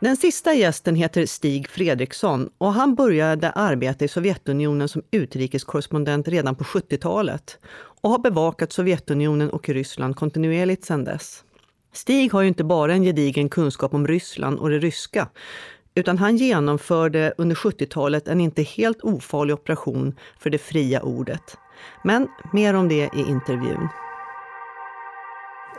Den 0.00 0.16
sista 0.16 0.54
gästen 0.54 0.94
heter 0.94 1.26
Stig 1.26 1.68
Fredriksson 1.68 2.50
och 2.58 2.72
han 2.72 2.94
började 2.94 3.50
arbeta 3.50 4.04
i 4.04 4.08
Sovjetunionen 4.08 4.88
som 4.88 5.02
utrikeskorrespondent 5.10 6.28
redan 6.28 6.54
på 6.54 6.64
70-talet 6.64 7.58
och 8.00 8.10
har 8.10 8.18
bevakat 8.18 8.72
Sovjetunionen 8.72 9.50
och 9.50 9.68
Ryssland 9.68 10.16
kontinuerligt 10.16 10.84
sedan 10.84 11.04
dess. 11.04 11.42
Stig 11.96 12.32
har 12.32 12.42
ju 12.42 12.48
inte 12.48 12.64
bara 12.64 12.92
en 12.92 13.02
gedigen 13.02 13.48
kunskap 13.48 13.94
om 13.94 14.06
Ryssland 14.06 14.58
och 14.58 14.70
det 14.70 14.78
ryska, 14.78 15.28
utan 15.94 16.18
han 16.18 16.36
genomförde 16.36 17.34
under 17.38 17.56
70-talet 17.56 18.28
en 18.28 18.40
inte 18.40 18.62
helt 18.62 19.02
ofarlig 19.02 19.54
operation 19.54 20.14
för 20.38 20.50
det 20.50 20.58
fria 20.58 21.02
ordet. 21.02 21.56
Men 22.04 22.28
mer 22.52 22.74
om 22.74 22.88
det 22.88 23.10
i 23.16 23.20
intervjun. 23.28 23.88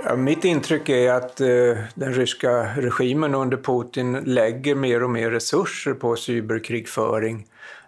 Ja, 0.03 0.15
mitt 0.15 0.45
intryck 0.45 0.89
är 0.89 1.11
att 1.11 1.41
eh, 1.41 1.47
den 1.95 2.13
ryska 2.13 2.75
regimen 2.77 3.35
under 3.35 3.57
Putin 3.57 4.13
lägger 4.13 4.75
mer 4.75 5.03
och 5.03 5.09
mer 5.09 5.31
resurser 5.31 5.93
på 5.93 6.15
cyberkrigföring 6.15 7.45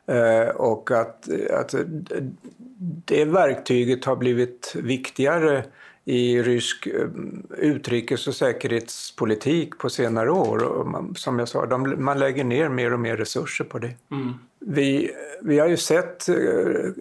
eh, 0.07 0.55
och 0.55 0.91
att, 0.91 1.29
att 1.51 1.73
eh, 1.73 1.79
det 3.05 3.25
verktyget 3.25 4.05
har 4.05 4.15
blivit 4.15 4.75
viktigare 4.75 5.63
i 6.05 6.41
rysk 6.41 6.88
eh, 6.88 7.07
utrikes 7.57 8.27
och 8.27 8.35
säkerhetspolitik 8.35 9.77
på 9.77 9.89
senare 9.89 10.31
år. 10.31 10.63
Och 10.63 10.88
man, 10.88 11.15
som 11.15 11.39
jag 11.39 11.47
sa, 11.47 11.65
de, 11.65 11.95
man 12.03 12.19
lägger 12.19 12.43
ner 12.43 12.69
mer 12.69 12.93
och 12.93 12.99
mer 12.99 13.17
resurser 13.17 13.65
på 13.65 13.79
det. 13.79 13.93
Mm. 14.12 14.33
Vi, 14.59 15.12
vi 15.41 15.59
har 15.59 15.67
ju 15.67 15.77
sett 15.77 16.29
eh, 16.29 16.35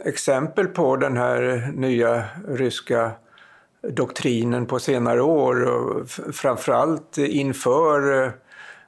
exempel 0.05 0.67
på 0.67 0.97
den 0.97 1.17
här 1.17 1.73
nya 1.75 2.25
ryska 2.49 3.11
doktrinen 3.89 4.67
på 4.67 4.79
senare 4.79 5.23
år, 5.23 5.63
och 5.63 6.09
framförallt 6.33 7.19
inför 7.19 8.25
eh, 8.25 8.31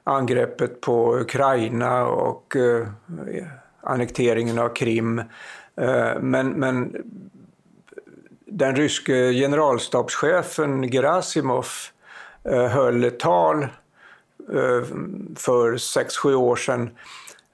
angreppet 0.03 0.81
på 0.81 1.19
Ukraina 1.19 2.05
och 2.05 2.55
annekteringen 3.81 4.59
av 4.59 4.69
Krim. 4.69 5.21
Men, 6.21 6.49
men 6.49 6.95
den 8.51 8.75
ryske 8.75 9.33
generalstabschefen 9.33 10.91
Gerasimov 10.91 11.67
eh, 12.43 12.65
höll 12.65 13.03
ett 13.03 13.19
tal 13.19 13.63
eh, 14.53 14.83
för 15.35 15.77
sex 15.77 16.17
sju 16.17 16.35
år 16.35 16.55
sedan 16.55 16.89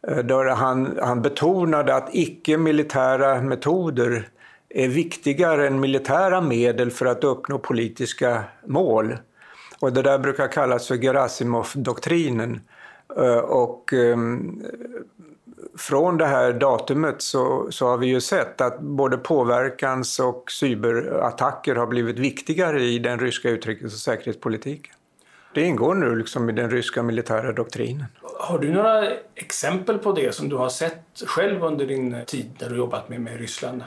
eh, 0.07 0.17
där 0.17 0.45
han, 0.45 0.99
han 1.01 1.21
betonade 1.21 1.95
att 1.95 2.09
icke-militära 2.11 3.41
metoder 3.41 4.29
är 4.69 4.87
viktigare 4.87 5.67
än 5.67 5.79
militära 5.79 6.41
medel 6.41 6.91
för 6.91 7.05
att 7.05 7.23
uppnå 7.23 7.59
politiska 7.59 8.43
mål. 8.65 9.17
Och 9.79 9.93
det 9.93 10.01
där 10.01 10.19
brukar 10.19 10.47
kallas 10.47 10.87
för 10.87 10.95
Gerasimov-doktrinen. 10.95 12.59
Och 13.43 13.93
ehm, 13.93 14.63
från 15.77 16.17
det 16.17 16.25
här 16.25 16.53
datumet 16.53 17.21
så, 17.21 17.67
så 17.71 17.87
har 17.87 17.97
vi 17.97 18.07
ju 18.07 18.21
sett 18.21 18.61
att 18.61 18.79
både 18.79 19.17
påverkans 19.17 20.19
och 20.19 20.51
cyberattacker 20.51 21.75
har 21.75 21.87
blivit 21.87 22.19
viktigare 22.19 22.83
i 22.83 22.99
den 22.99 23.19
ryska 23.19 23.49
utrikes 23.49 23.93
och 23.93 23.99
säkerhetspolitiken. 23.99 24.93
Det 25.53 25.61
ingår 25.61 25.95
nu 25.95 26.15
liksom 26.15 26.49
i 26.49 26.53
den 26.53 26.69
ryska 26.71 27.03
militära 27.03 27.51
doktrinen. 27.51 28.05
Har 28.39 28.59
du 28.59 28.73
några 28.73 29.07
exempel 29.35 29.97
på 29.97 30.11
det 30.11 30.35
som 30.35 30.49
du 30.49 30.55
har 30.55 30.69
sett 30.69 31.23
själv 31.25 31.63
under 31.63 31.85
din 31.85 32.15
tid 32.25 32.51
när 32.61 32.69
du 32.69 32.77
jobbat 32.77 33.09
med, 33.09 33.21
med 33.21 33.39
Ryssland? 33.39 33.83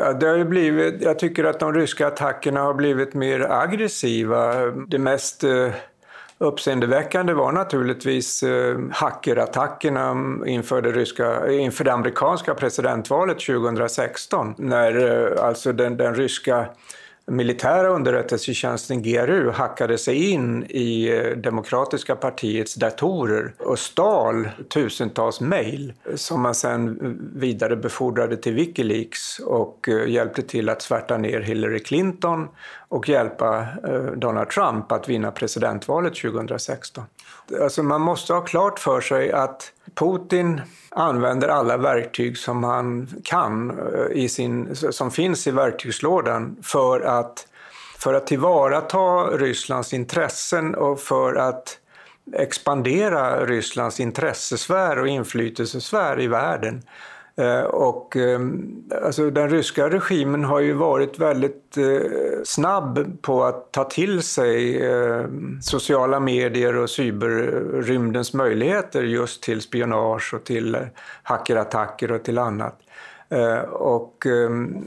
Ja, 0.00 0.12
det 0.12 0.26
har 0.26 0.44
blivit, 0.44 1.02
jag 1.02 1.18
tycker 1.18 1.44
att 1.44 1.60
de 1.60 1.74
ryska 1.74 2.06
attackerna 2.06 2.60
har 2.60 2.74
blivit 2.74 3.14
mer 3.14 3.40
aggressiva. 3.40 4.54
Det 4.66 4.98
mest 4.98 5.44
eh, 5.44 5.70
Uppseendeväckande 6.38 7.32
var 7.32 7.52
naturligtvis 7.52 8.42
eh, 8.42 8.78
hackerattackerna 8.90 10.16
inför 10.46 10.82
det, 10.82 10.92
ryska, 10.92 11.50
inför 11.52 11.84
det 11.84 11.92
amerikanska 11.92 12.54
presidentvalet 12.54 13.40
2016 13.40 14.54
när 14.58 15.24
eh, 15.36 15.44
alltså 15.44 15.72
den, 15.72 15.96
den 15.96 16.14
ryska 16.14 16.66
militära 17.26 17.88
underrättelsetjänsten 17.88 19.02
GRU 19.02 19.50
hackade 19.50 19.98
sig 19.98 20.30
in 20.30 20.66
i 20.68 21.08
eh, 21.08 21.36
Demokratiska 21.36 22.16
partiets 22.16 22.74
datorer 22.74 23.54
och 23.58 23.78
stal 23.78 24.48
tusentals 24.68 25.40
mejl 25.40 25.92
som 26.14 26.40
man 26.40 26.54
sen 26.54 26.98
vidarebefordrade 27.34 28.36
till 28.36 28.54
Wikileaks 28.54 29.38
och 29.38 29.88
eh, 29.88 30.08
hjälpte 30.08 30.42
till 30.42 30.68
att 30.68 30.82
svärta 30.82 31.16
ner 31.16 31.40
Hillary 31.40 31.78
Clinton 31.78 32.48
och 32.88 33.08
hjälpa 33.08 33.66
eh, 33.88 34.02
Donald 34.02 34.48
Trump 34.48 34.92
att 34.92 35.08
vinna 35.08 35.30
presidentvalet 35.30 36.14
2016. 36.14 37.04
Alltså 37.62 37.82
man 37.82 38.00
måste 38.00 38.32
ha 38.32 38.40
klart 38.40 38.78
för 38.78 39.00
sig 39.00 39.32
att 39.32 39.72
Putin 39.94 40.60
använder 40.90 41.48
alla 41.48 41.76
verktyg 41.76 42.38
som 42.38 42.64
han 42.64 43.08
kan, 43.24 43.70
eh, 43.70 44.16
i 44.22 44.28
sin, 44.28 44.76
som 44.76 45.10
finns 45.10 45.46
i 45.46 45.50
verktygslådan 45.50 46.56
för 46.62 47.00
att, 47.00 47.48
för 47.98 48.14
att 48.14 48.26
tillvarata 48.26 48.96
Rysslands 49.36 49.92
intressen 49.92 50.74
och 50.74 51.00
för 51.00 51.34
att 51.34 51.78
expandera 52.32 53.46
Rysslands 53.46 54.00
intressesfär 54.00 54.98
och 54.98 55.08
inflytelsesfär 55.08 56.20
i 56.20 56.26
världen. 56.26 56.82
Eh, 57.38 57.62
och, 57.62 58.16
ehm, 58.16 58.82
alltså, 59.04 59.30
den 59.30 59.50
ryska 59.50 59.90
regimen 59.90 60.44
har 60.44 60.60
ju 60.60 60.72
varit 60.72 61.18
väldigt 61.18 61.76
eh, 61.76 62.10
snabb 62.44 63.22
på 63.22 63.44
att 63.44 63.72
ta 63.72 63.84
till 63.84 64.22
sig 64.22 64.86
ehm, 64.86 65.58
sociala 65.62 66.20
medier 66.20 66.76
och 66.76 66.90
cyberrymdens 66.90 68.34
möjligheter 68.34 69.02
just 69.02 69.42
till 69.42 69.60
spionage 69.60 70.34
och 70.34 70.44
till 70.44 70.78
hackerattacker 71.22 72.12
och 72.12 72.22
till 72.22 72.38
annat. 72.38 72.78
Eh, 73.28 73.58
och 73.70 74.26
ehm, 74.26 74.84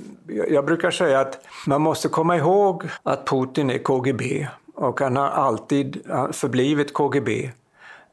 jag 0.50 0.66
brukar 0.66 0.92
säga 0.92 1.20
att 1.20 1.40
man 1.68 1.82
måste 1.82 2.08
komma 2.10 2.38
ihåg 2.38 2.84
att 3.04 3.28
Putin 3.28 3.70
är 3.70 3.78
KGB 3.78 4.48
och 4.76 5.02
han 5.02 5.16
har 5.16 5.28
alltid 5.28 5.98
förblivit 6.32 6.94
KGB. 6.94 7.52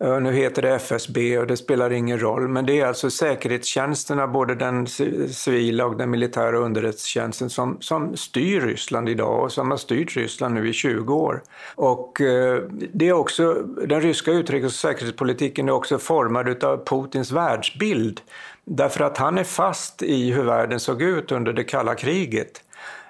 Eh, 0.01 0.21
nu 0.21 0.33
heter 0.33 0.63
det 0.63 0.75
FSB 0.75 1.39
och 1.39 1.47
det 1.47 1.57
spelar 1.57 1.93
ingen 1.93 2.21
roll, 2.21 2.49
men 2.49 2.67
det 2.67 2.81
är 2.81 2.87
alltså 2.87 3.11
säkerhetstjänsterna, 3.11 4.27
både 4.27 4.55
den 4.55 4.87
civila 4.87 5.87
och 5.87 5.97
den 5.97 6.11
militära 6.11 6.57
underrättelsetjänsten 6.57 7.51
som, 7.51 7.77
som 7.81 8.17
styr 8.17 8.61
Ryssland 8.61 9.09
idag 9.09 9.45
och 9.45 9.53
som 9.53 9.71
har 9.71 9.79
styrt 9.79 10.17
Ryssland 10.17 10.55
nu 10.55 10.69
i 10.69 10.73
20 10.73 11.15
år. 11.15 11.43
Och 11.75 12.21
eh, 12.21 12.63
det 12.93 13.09
är 13.09 13.13
också, 13.13 13.55
den 13.87 14.01
ryska 14.01 14.31
utrikes 14.31 14.73
och 14.73 14.73
säkerhetspolitiken 14.73 15.69
är 15.69 15.73
också 15.73 15.99
formad 15.99 16.65
av 16.65 16.85
Putins 16.85 17.33
världsbild. 17.33 18.21
Därför 18.65 19.05
att 19.05 19.19
han 19.19 19.39
är 19.39 19.45
fast 19.45 20.03
i 20.03 20.31
hur 20.33 20.45
världen 20.45 20.81
såg 20.81 21.03
ut 21.03 21.33
under 21.33 21.53
det 21.53 21.65
kalla 21.65 21.95
kriget. 21.95 22.63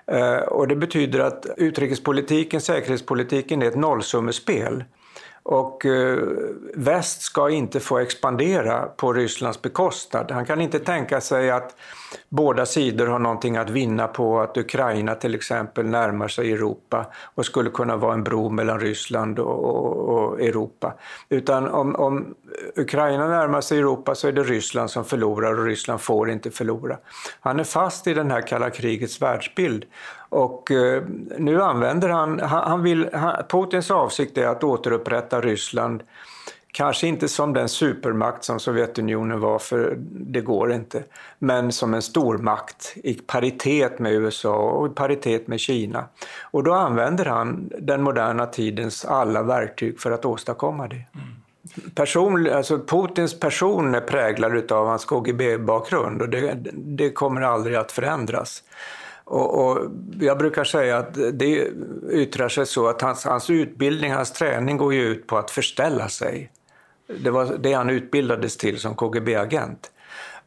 Eh, 0.06 0.36
och 0.36 0.68
det 0.68 0.76
betyder 0.76 1.18
att 1.18 1.46
utrikespolitiken, 1.56 2.60
säkerhetspolitiken 2.60 3.62
är 3.62 3.66
ett 3.66 3.76
nollsummespel. 3.76 4.84
Och 5.48 5.86
eh, 5.86 6.18
väst 6.74 7.22
ska 7.22 7.50
inte 7.50 7.80
få 7.80 7.98
expandera 7.98 8.82
på 8.82 9.12
Rysslands 9.12 9.62
bekostnad. 9.62 10.30
Han 10.30 10.46
kan 10.46 10.60
inte 10.60 10.78
tänka 10.78 11.20
sig 11.20 11.50
att 11.50 11.76
båda 12.28 12.66
sidor 12.66 13.06
har 13.06 13.18
någonting 13.18 13.56
att 13.56 13.70
vinna 13.70 14.08
på 14.08 14.40
att 14.40 14.56
Ukraina 14.56 15.14
till 15.14 15.34
exempel 15.34 15.86
närmar 15.86 16.28
sig 16.28 16.52
Europa 16.52 17.06
och 17.34 17.46
skulle 17.46 17.70
kunna 17.70 17.96
vara 17.96 18.14
en 18.14 18.24
bro 18.24 18.48
mellan 18.48 18.80
Ryssland 18.80 19.38
och, 19.38 19.64
och, 19.64 20.08
och 20.08 20.40
Europa. 20.40 20.94
Utan 21.28 21.68
om, 21.68 21.94
om, 21.94 22.34
Ukraina 22.76 23.28
närmar 23.28 23.60
sig 23.60 23.78
Europa 23.78 24.14
så 24.14 24.28
är 24.28 24.32
det 24.32 24.42
Ryssland 24.42 24.90
som 24.90 25.04
förlorar 25.04 25.58
och 25.58 25.64
Ryssland 25.64 26.00
får 26.00 26.30
inte 26.30 26.50
förlora. 26.50 26.98
Han 27.40 27.60
är 27.60 27.64
fast 27.64 28.06
i 28.06 28.14
den 28.14 28.30
här 28.30 28.40
kalla 28.40 28.70
krigets 28.70 29.22
världsbild 29.22 29.84
och 30.28 30.70
eh, 30.70 31.02
nu 31.38 31.62
använder 31.62 32.08
han, 32.08 32.40
han 32.40 32.82
vill, 32.82 33.08
han, 33.12 33.44
Putins 33.48 33.90
avsikt 33.90 34.38
är 34.38 34.46
att 34.46 34.64
återupprätta 34.64 35.40
Ryssland 35.40 36.02
Kanske 36.76 37.06
inte 37.06 37.28
som 37.28 37.52
den 37.52 37.68
supermakt 37.68 38.44
som 38.44 38.60
Sovjetunionen 38.60 39.40
var, 39.40 39.58
för 39.58 39.96
det 40.10 40.40
går 40.40 40.72
inte. 40.72 41.02
Men 41.38 41.72
som 41.72 41.94
en 41.94 42.02
stormakt 42.02 42.94
i 42.96 43.14
paritet 43.14 43.98
med 43.98 44.12
USA 44.12 44.56
och 44.56 44.86
i 44.86 44.90
paritet 44.90 45.48
med 45.48 45.60
Kina. 45.60 46.04
Och 46.42 46.64
då 46.64 46.72
använder 46.72 47.24
han 47.24 47.70
den 47.78 48.02
moderna 48.02 48.46
tidens 48.46 49.04
alla 49.04 49.42
verktyg 49.42 50.00
för 50.00 50.10
att 50.10 50.24
åstadkomma 50.24 50.88
det. 50.88 50.94
Mm. 50.94 51.26
Person, 51.94 52.50
alltså 52.50 52.78
Putins 52.78 53.40
person 53.40 53.94
är 53.94 54.00
präglad 54.00 54.72
av 54.72 54.86
hans 54.86 55.04
KGB-bakgrund 55.04 56.22
och 56.22 56.28
det, 56.28 56.58
det 56.72 57.10
kommer 57.10 57.40
aldrig 57.40 57.76
att 57.76 57.92
förändras. 57.92 58.62
Och, 59.24 59.66
och, 59.66 59.78
jag 60.20 60.38
brukar 60.38 60.64
säga 60.64 60.98
att 60.98 61.14
det 61.32 61.70
yttrar 62.10 62.48
sig 62.48 62.66
så 62.66 62.88
att 62.88 63.02
hans, 63.02 63.24
hans 63.24 63.50
utbildning, 63.50 64.12
hans 64.12 64.32
träning 64.32 64.76
går 64.76 64.94
ju 64.94 65.02
ut 65.02 65.26
på 65.26 65.38
att 65.38 65.50
förställa 65.50 66.08
sig. 66.08 66.50
Det 67.20 67.30
var 67.30 67.56
det 67.58 67.72
han 67.72 67.90
utbildades 67.90 68.56
till 68.56 68.78
som 68.78 68.94
KGB-agent. 68.94 69.90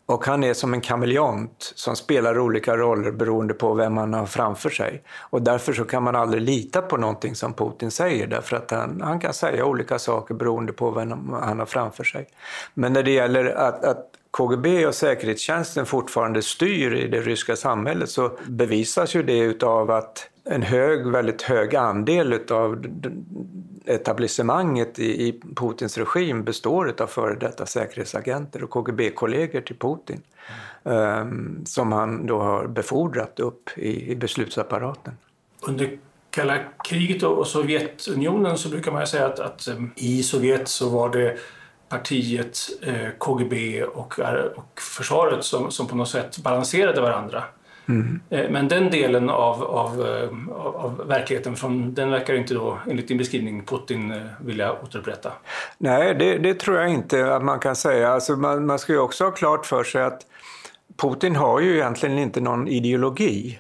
Och 0.10 0.26
han 0.26 0.44
är 0.44 0.54
som 0.54 0.74
en 0.74 0.82
kameleont 0.82 1.74
som 1.76 1.96
spelar 1.96 2.40
olika 2.40 2.78
roller 2.78 3.12
beroende 3.12 3.54
på 3.54 3.74
vem 3.74 3.94
man 3.94 4.14
har 4.14 4.26
framför 4.26 4.70
sig. 4.70 5.04
Och 5.20 5.42
därför 5.42 5.74
så 5.74 5.84
kan 5.84 6.04
man 6.04 6.16
aldrig 6.16 6.44
lita 6.44 6.82
på 6.82 6.98
någonting 6.98 7.36
som 7.36 7.54
Putin 7.54 7.92
säger 7.92 8.28
därför 8.28 8.56
att 8.58 8.72
han, 8.72 9.02
han 9.02 9.20
kan 9.20 9.34
säga 9.34 9.66
olika 9.66 10.00
saker 10.00 10.34
beroende 10.34 10.74
på 10.74 10.92
vem 10.92 11.30
han 11.34 11.60
har 11.60 11.66
framför 11.66 12.04
sig. 12.04 12.28
Men 12.74 12.94
när 12.94 13.04
det 13.04 13.12
gäller 13.12 13.46
att, 13.46 13.86
att 13.86 14.06
KGB 14.32 14.86
och 14.86 14.96
säkerhetstjänsten 14.96 15.86
fortfarande 15.86 16.42
styr 16.42 16.96
i 16.96 17.08
det 17.08 17.22
ryska 17.22 17.56
samhället 17.56 18.10
så 18.10 18.32
bevisas 18.48 19.16
ju 19.16 19.24
det 19.24 19.40
utav 19.40 19.92
att 19.92 20.30
en 20.44 20.62
hög, 20.62 21.08
väldigt 21.08 21.42
hög 21.42 21.76
andel 21.76 22.34
utav 22.34 22.86
etablissemanget 23.90 25.00
i, 25.00 25.40
Putins 25.56 25.98
regim 25.98 26.44
består 26.44 26.96
av 27.02 27.08
före 27.08 27.36
detta 27.36 27.66
säkerhetsagenter 27.66 28.64
och 28.64 28.70
KGB-kollegor 28.70 29.62
till 29.62 29.76
Putin 29.76 30.22
mm. 30.84 31.66
som 31.66 31.92
han 31.92 32.26
då 32.26 32.40
har 32.40 32.68
befordrat 32.68 33.40
upp 33.40 33.78
i, 33.78 34.12
i 34.12 34.16
beslutsapparaten. 34.16 35.14
Under 35.62 35.98
kalla 36.30 36.58
kriget 36.84 37.24
och 37.24 37.48
Sovjetunionen 37.48 38.58
så 38.58 38.70
brukar 38.70 38.92
man 38.92 39.08
säga 39.08 39.26
att, 39.26 39.40
att 39.40 39.68
ehm, 39.68 39.92
i 39.96 40.24
Sovjet 40.24 40.68
så 40.68 40.90
var 40.90 41.10
det 41.10 41.38
partiet, 41.90 42.58
eh, 42.82 43.10
KGB 43.18 43.84
och, 43.84 44.20
eh, 44.20 44.46
och 44.46 44.82
försvaret 44.82 45.44
som, 45.44 45.72
som 45.72 45.88
på 45.88 45.96
något 45.96 46.10
sätt 46.10 46.38
balanserade 46.38 47.02
varandra. 47.02 47.44
Mm. 47.90 48.20
Eh, 48.30 48.50
men 48.50 48.68
den 48.68 48.90
delen 48.90 49.30
av, 49.30 49.64
av, 49.64 50.08
eh, 50.08 50.56
av, 50.56 50.76
av, 50.76 51.08
verkligheten, 51.08 51.56
från, 51.56 51.94
den 51.94 52.12
verkar 52.12 52.34
inte 52.34 52.54
då 52.54 52.80
enligt 52.90 53.08
din 53.08 53.18
beskrivning 53.18 53.66
Putin 53.66 54.12
eh, 54.12 54.18
vilja 54.40 54.74
återupprätta? 54.74 55.32
Nej, 55.78 56.16
det, 56.16 56.38
det 56.38 56.54
tror 56.54 56.78
jag 56.78 56.90
inte 56.90 57.36
att 57.36 57.44
man 57.44 57.60
kan 57.60 57.76
säga. 57.76 58.10
Alltså 58.10 58.36
man, 58.36 58.66
man 58.66 58.80
ska 58.80 58.94
ju 58.94 59.00
också 59.00 59.24
ha 59.24 59.32
klart 59.32 59.66
för 59.66 59.84
sig 59.84 60.04
att 60.04 60.22
Putin 60.98 61.36
har 61.36 61.60
ju 61.60 61.76
egentligen 61.76 62.18
inte 62.18 62.42
någon 62.42 62.68
ideologi 62.68 63.60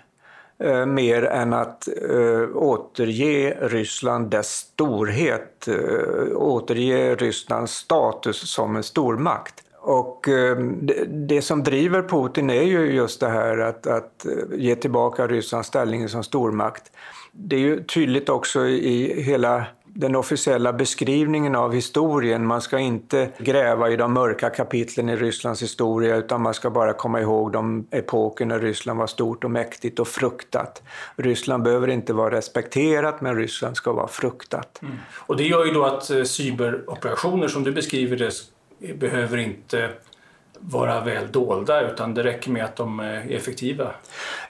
eh, 0.63 0.85
mer 0.85 1.25
än 1.25 1.53
att 1.53 1.87
eh, 1.87 2.55
återge 2.55 3.57
Ryssland 3.61 4.29
dess 4.29 4.49
storhet, 4.49 5.67
eh, 5.67 6.35
återge 6.35 7.15
Rysslands 7.15 7.73
status 7.73 8.51
som 8.51 8.75
en 8.75 8.83
stormakt. 8.83 9.63
Och 9.89 10.27
ehm, 10.27 10.89
det 11.27 11.41
som 11.41 11.63
driver 11.63 12.01
Putin 12.01 12.49
är 12.49 12.61
ju 12.61 12.93
just 12.93 13.19
det 13.19 13.29
här 13.29 13.57
att, 13.57 13.87
att 13.87 14.25
eh, 14.25 14.31
ge 14.59 14.75
tillbaka 14.75 15.27
Rysslands 15.27 15.67
ställning 15.67 16.09
som 16.09 16.23
stormakt. 16.23 16.91
Det 17.31 17.55
är 17.55 17.59
ju 17.59 17.83
tydligt 17.83 18.29
också 18.29 18.65
i 18.67 19.21
hela 19.21 19.65
den 19.85 20.15
officiella 20.15 20.73
beskrivningen 20.73 21.55
av 21.55 21.73
historien. 21.73 22.45
Man 22.45 22.61
ska 22.61 22.79
inte 22.79 23.29
gräva 23.37 23.89
i 23.89 23.95
de 23.95 24.13
mörka 24.13 24.49
kapitlen 24.49 25.09
i 25.09 25.15
Rysslands 25.15 25.61
historia 25.61 26.15
utan 26.15 26.41
man 26.41 26.53
ska 26.53 26.69
bara 26.69 26.93
komma 26.93 27.21
ihåg 27.21 27.51
de 27.51 27.87
epoker 27.91 28.45
när 28.45 28.59
Ryssland 28.59 28.99
var 28.99 29.07
stort 29.07 29.43
och 29.43 29.51
mäktigt 29.51 29.99
och 29.99 30.07
fruktat. 30.07 30.83
Ryssland 31.15 31.63
behöver 31.63 31.87
inte 31.87 32.13
vara 32.13 32.35
respekterat 32.35 33.21
men 33.21 33.35
Ryssland 33.35 33.75
ska 33.75 33.93
vara 33.93 34.07
fruktat. 34.07 34.79
Mm. 34.81 34.95
Och 35.13 35.37
det 35.37 35.43
gör 35.43 35.65
ju 35.65 35.71
då 35.71 35.83
att 35.83 36.09
eh, 36.09 36.23
cyberoperationer 36.23 37.47
som 37.47 37.63
du 37.63 37.71
beskriver 37.71 38.17
det 38.17 38.31
behöver 38.95 39.37
inte 39.37 39.89
vara 40.59 41.01
väl 41.01 41.31
dolda 41.31 41.91
utan 41.91 42.13
det 42.13 42.23
räcker 42.23 42.51
med 42.51 42.65
att 42.65 42.75
de 42.75 42.99
är 42.99 43.31
effektiva. 43.31 43.91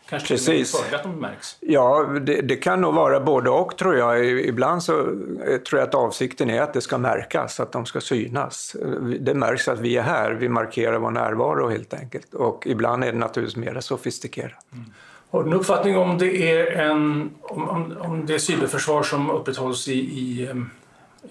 Kanske 0.10 0.28
Precis. 0.28 0.84
till 0.86 0.96
att 0.96 1.04
de 1.04 1.20
märks? 1.20 1.58
Ja, 1.60 2.04
det, 2.22 2.42
det, 2.42 2.56
kan 2.56 2.82
nog 2.82 2.94
vara 2.94 3.20
både 3.20 3.50
och 3.50 3.78
tror 3.78 3.96
jag. 3.96 4.26
Ibland 4.26 4.84
så 4.84 5.00
eh, 5.00 5.58
tror 5.58 5.80
jag 5.80 5.88
att 5.88 5.96
avsikten 5.96 6.50
är 6.50 6.62
att 6.62 6.74
det 6.74 6.82
ska 6.82 6.98
märkas, 6.98 7.60
att 7.60 7.72
de 7.72 7.86
ska 7.86 8.02
synas. 8.02 8.76
Det 9.20 9.34
märks 9.34 9.68
att 9.68 9.80
vi 9.80 9.98
är 9.98 10.02
här, 10.02 10.32
vi 10.32 10.50
markerar 10.50 11.00
vår 11.00 11.12
närvaro 11.12 11.70
helt 11.70 11.94
enkelt. 11.94 12.34
Och 12.34 12.68
ibland 12.68 13.04
är 13.04 13.12
det 13.12 13.18
naturligtvis 13.18 13.66
mer 13.66 13.80
sofistikerat. 13.80 14.66
Mm. 14.74 14.86
Har 15.32 15.44
du 15.44 15.50
en 15.50 15.56
uppfattning 15.56 15.98
om 15.98 16.18
det 16.18 16.52
är, 16.52 16.72
en, 16.72 17.30
om, 17.42 17.70
om, 17.70 17.98
om 18.00 18.26
det 18.26 18.40
cyberförsvar 18.40 19.04
som 19.04 19.32
upprätthålls 19.32 19.88
i, 19.88 19.94
i, 19.94 20.50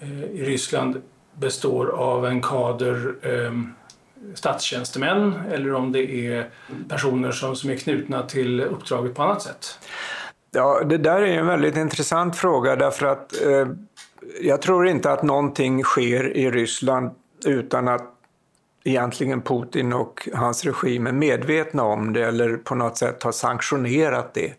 eh, 0.00 0.22
i 0.24 0.44
Ryssland 0.44 1.02
består 1.38 1.86
av 1.86 2.26
en 2.26 2.42
kader 2.42 3.14
eh, 3.22 3.52
statstjänstemän 4.34 5.34
eller 5.52 5.74
om 5.74 5.92
det 5.92 6.28
är 6.28 6.50
personer 6.88 7.32
som, 7.32 7.56
som 7.56 7.70
är 7.70 7.76
knutna 7.76 8.22
till 8.22 8.60
uppdraget 8.60 9.14
på 9.14 9.22
annat 9.22 9.42
sätt? 9.42 9.78
Ja, 10.50 10.82
det 10.84 10.98
där 10.98 11.22
är 11.22 11.38
en 11.38 11.46
väldigt 11.46 11.76
intressant 11.76 12.36
fråga 12.36 12.76
därför 12.76 13.06
att 13.06 13.42
eh, 13.42 13.68
jag 14.40 14.62
tror 14.62 14.88
inte 14.88 15.12
att 15.12 15.22
någonting 15.22 15.82
sker 15.82 16.36
i 16.36 16.50
Ryssland 16.50 17.10
utan 17.44 17.88
att 17.88 18.14
egentligen 18.84 19.42
Putin 19.42 19.92
och 19.92 20.28
hans 20.34 20.64
regim 20.64 21.06
är 21.06 21.12
medvetna 21.12 21.82
om 21.82 22.12
det 22.12 22.24
eller 22.24 22.56
på 22.56 22.74
något 22.74 22.96
sätt 22.96 23.22
har 23.22 23.32
sanktionerat 23.32 24.34
det. 24.34 24.54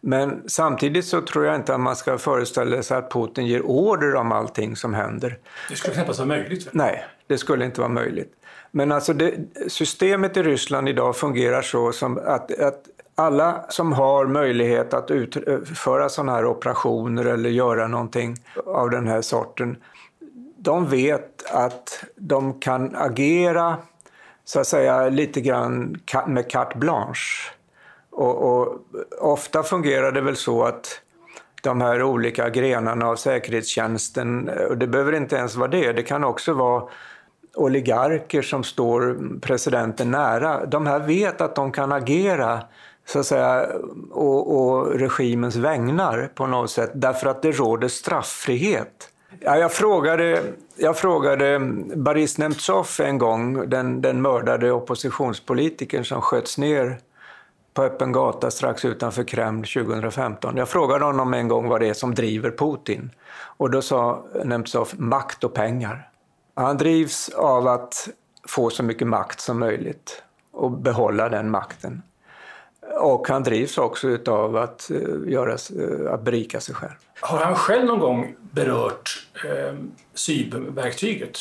Men 0.00 0.42
samtidigt 0.46 1.04
så 1.04 1.20
tror 1.20 1.44
jag 1.44 1.54
inte 1.54 1.74
att 1.74 1.80
man 1.80 1.96
ska 1.96 2.18
föreställa 2.18 2.82
sig 2.82 2.96
att 2.96 3.12
Putin 3.12 3.46
ger 3.46 3.62
order 3.62 4.14
om 4.14 4.32
allting 4.32 4.76
som 4.76 4.94
händer. 4.94 5.38
Det 5.68 5.76
skulle 5.76 5.94
knappast 5.94 6.18
vara 6.18 6.28
möjligt? 6.28 6.68
Nej, 6.72 7.04
det 7.26 7.38
skulle 7.38 7.64
inte 7.64 7.80
vara 7.80 7.92
möjligt. 7.92 8.32
Men 8.70 8.92
alltså 8.92 9.12
det, 9.12 9.34
systemet 9.68 10.36
i 10.36 10.42
Ryssland 10.42 10.88
idag 10.88 11.16
fungerar 11.16 11.62
så 11.62 11.92
som 11.92 12.18
att, 12.18 12.60
att 12.60 12.84
alla 13.14 13.64
som 13.68 13.92
har 13.92 14.26
möjlighet 14.26 14.94
att 14.94 15.10
utföra 15.10 16.08
sådana 16.08 16.32
här 16.32 16.46
operationer 16.46 17.24
eller 17.24 17.50
göra 17.50 17.86
någonting 17.86 18.36
av 18.66 18.90
den 18.90 19.06
här 19.06 19.22
sorten, 19.22 19.76
de 20.56 20.86
vet 20.86 21.52
att 21.52 22.04
de 22.16 22.60
kan 22.60 22.96
agera 22.96 23.76
så 24.44 24.60
att 24.60 24.66
säga 24.66 25.08
lite 25.08 25.40
grann 25.40 26.00
med 26.26 26.50
carte 26.50 26.78
blanche. 26.78 27.52
Och, 28.16 28.60
och 28.60 28.78
ofta 29.18 29.62
fungerar 29.62 30.12
det 30.12 30.20
väl 30.20 30.36
så 30.36 30.64
att 30.64 31.00
de 31.62 31.80
här 31.80 32.02
olika 32.02 32.50
grenarna 32.50 33.06
av 33.06 33.16
säkerhetstjänsten, 33.16 34.50
och 34.68 34.78
det 34.78 34.86
behöver 34.86 35.12
inte 35.12 35.36
ens 35.36 35.56
vara 35.56 35.68
det, 35.68 35.92
det 35.92 36.02
kan 36.02 36.24
också 36.24 36.52
vara 36.52 36.82
oligarker 37.54 38.42
som 38.42 38.64
står 38.64 39.18
presidenten 39.40 40.10
nära, 40.10 40.66
de 40.66 40.86
här 40.86 40.98
vet 40.98 41.40
att 41.40 41.54
de 41.54 41.72
kan 41.72 41.92
agera 41.92 42.60
så 43.06 43.18
att 43.18 43.26
säga, 43.26 43.66
och, 44.10 44.56
och 44.56 44.92
regimens 44.94 45.56
vägnar 45.56 46.30
på 46.34 46.46
något 46.46 46.70
sätt, 46.70 46.90
därför 46.94 47.26
att 47.28 47.42
det 47.42 47.52
råder 47.52 47.88
strafffrihet. 47.88 49.08
Ja, 49.40 49.58
jag, 49.58 49.72
frågade, 49.72 50.42
jag 50.76 50.96
frågade 50.96 51.58
Boris 51.96 52.38
Nemtsov 52.38 52.88
en 53.00 53.18
gång, 53.18 53.70
den, 53.70 54.00
den 54.00 54.22
mördade 54.22 54.72
oppositionspolitikern 54.72 56.04
som 56.04 56.20
sköts 56.22 56.58
ner 56.58 56.98
på 57.76 57.82
öppen 57.82 58.12
gata 58.12 58.50
strax 58.50 58.84
utanför 58.84 59.24
Kreml 59.24 59.64
2015. 59.64 60.56
Jag 60.56 60.68
frågade 60.68 61.04
honom 61.04 61.34
en 61.34 61.48
gång 61.48 61.68
vad 61.68 61.80
det 61.80 61.88
är 61.88 61.94
som 61.94 62.14
driver 62.14 62.50
Putin. 62.50 63.10
Och 63.56 63.70
då 63.70 63.82
sa 63.82 64.24
Nemtsov 64.44 64.88
makt 64.96 65.44
och 65.44 65.54
pengar. 65.54 66.10
Han 66.54 66.76
drivs 66.76 67.28
av 67.28 67.66
att 67.66 68.08
få 68.48 68.70
så 68.70 68.82
mycket 68.82 69.06
makt 69.06 69.40
som 69.40 69.58
möjligt 69.58 70.22
och 70.52 70.70
behålla 70.70 71.28
den 71.28 71.50
makten. 71.50 72.02
Och 73.00 73.28
han 73.28 73.42
drivs 73.42 73.78
också 73.78 74.18
av 74.26 74.56
att, 74.56 74.90
eh, 74.90 75.32
göra, 75.32 75.52
eh, 75.52 76.12
att 76.12 76.22
berika 76.22 76.60
sig 76.60 76.74
själv. 76.74 76.94
Har 77.20 77.38
han 77.38 77.54
själv 77.54 77.84
någon 77.84 77.98
gång 78.00 78.36
berört 78.40 79.26
eh, 79.44 79.74
cyberverktyget? 80.14 81.38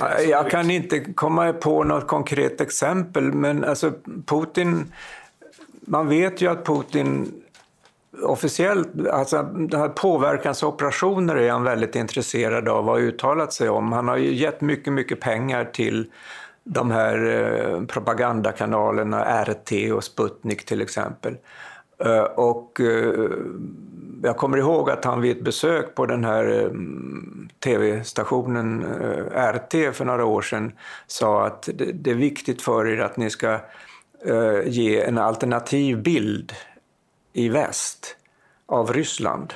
Eh, 0.00 0.30
jag 0.30 0.50
kan 0.50 0.70
inte 0.70 1.00
komma 1.00 1.52
på 1.52 1.84
något 1.84 2.06
konkret 2.06 2.60
exempel, 2.60 3.32
men 3.32 3.64
alltså 3.64 3.92
Putin... 4.26 4.92
Man 5.86 6.08
vet 6.08 6.40
ju 6.40 6.50
att 6.50 6.66
Putin 6.66 7.32
officiellt, 8.22 8.88
alltså 9.12 9.42
det 9.42 9.78
här 9.78 9.88
påverkansoperationer 9.88 11.36
är 11.36 11.50
han 11.50 11.64
väldigt 11.64 11.96
intresserad 11.96 12.68
av 12.68 12.88
och 12.88 12.94
har 12.94 13.00
uttalat 13.00 13.52
sig 13.52 13.68
om. 13.68 13.92
Han 13.92 14.08
har 14.08 14.16
ju 14.16 14.34
gett 14.34 14.60
mycket, 14.60 14.92
mycket 14.92 15.20
pengar 15.20 15.64
till 15.64 16.06
de 16.64 16.90
här 16.90 17.26
eh, 17.26 17.84
propagandakanalerna 17.86 19.44
RT 19.44 19.92
och 19.92 20.04
Sputnik 20.04 20.64
till 20.64 20.82
exempel. 20.82 21.36
Eh, 21.98 22.22
och 22.22 22.80
eh, 22.80 23.30
jag 24.24 24.36
kommer 24.36 24.58
ihåg 24.58 24.90
att 24.90 25.04
han 25.04 25.20
vid 25.20 25.36
ett 25.36 25.44
besök 25.44 25.94
på 25.94 26.06
den 26.06 26.24
här 26.24 26.70
tv-stationen 27.64 28.82
RT 29.32 29.96
för 29.96 30.04
några 30.04 30.24
år 30.24 30.42
sedan 30.42 30.72
sa 31.06 31.46
att 31.46 31.68
det 31.94 32.10
är 32.10 32.14
viktigt 32.14 32.62
för 32.62 32.86
er 32.86 33.00
att 33.00 33.16
ni 33.16 33.30
ska 33.30 33.58
ge 34.64 35.00
en 35.00 35.18
alternativ 35.18 36.02
bild 36.02 36.52
i 37.32 37.48
väst 37.48 38.16
av 38.66 38.92
Ryssland. 38.92 39.54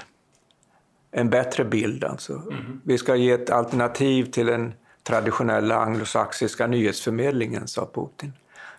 En 1.11 1.31
bättre 1.31 1.65
bild 1.65 2.05
alltså. 2.05 2.33
Mm. 2.33 2.81
Vi 2.85 2.99
ska 2.99 3.17
ge 3.17 3.33
ett 3.33 3.51
alternativ 3.51 4.25
till 4.25 4.47
den 4.47 4.75
traditionella 5.03 5.77
anglosaxiska 5.77 6.67
nyhetsförmedlingen, 6.67 7.69
sa 7.69 7.89
Putin. 7.95 8.33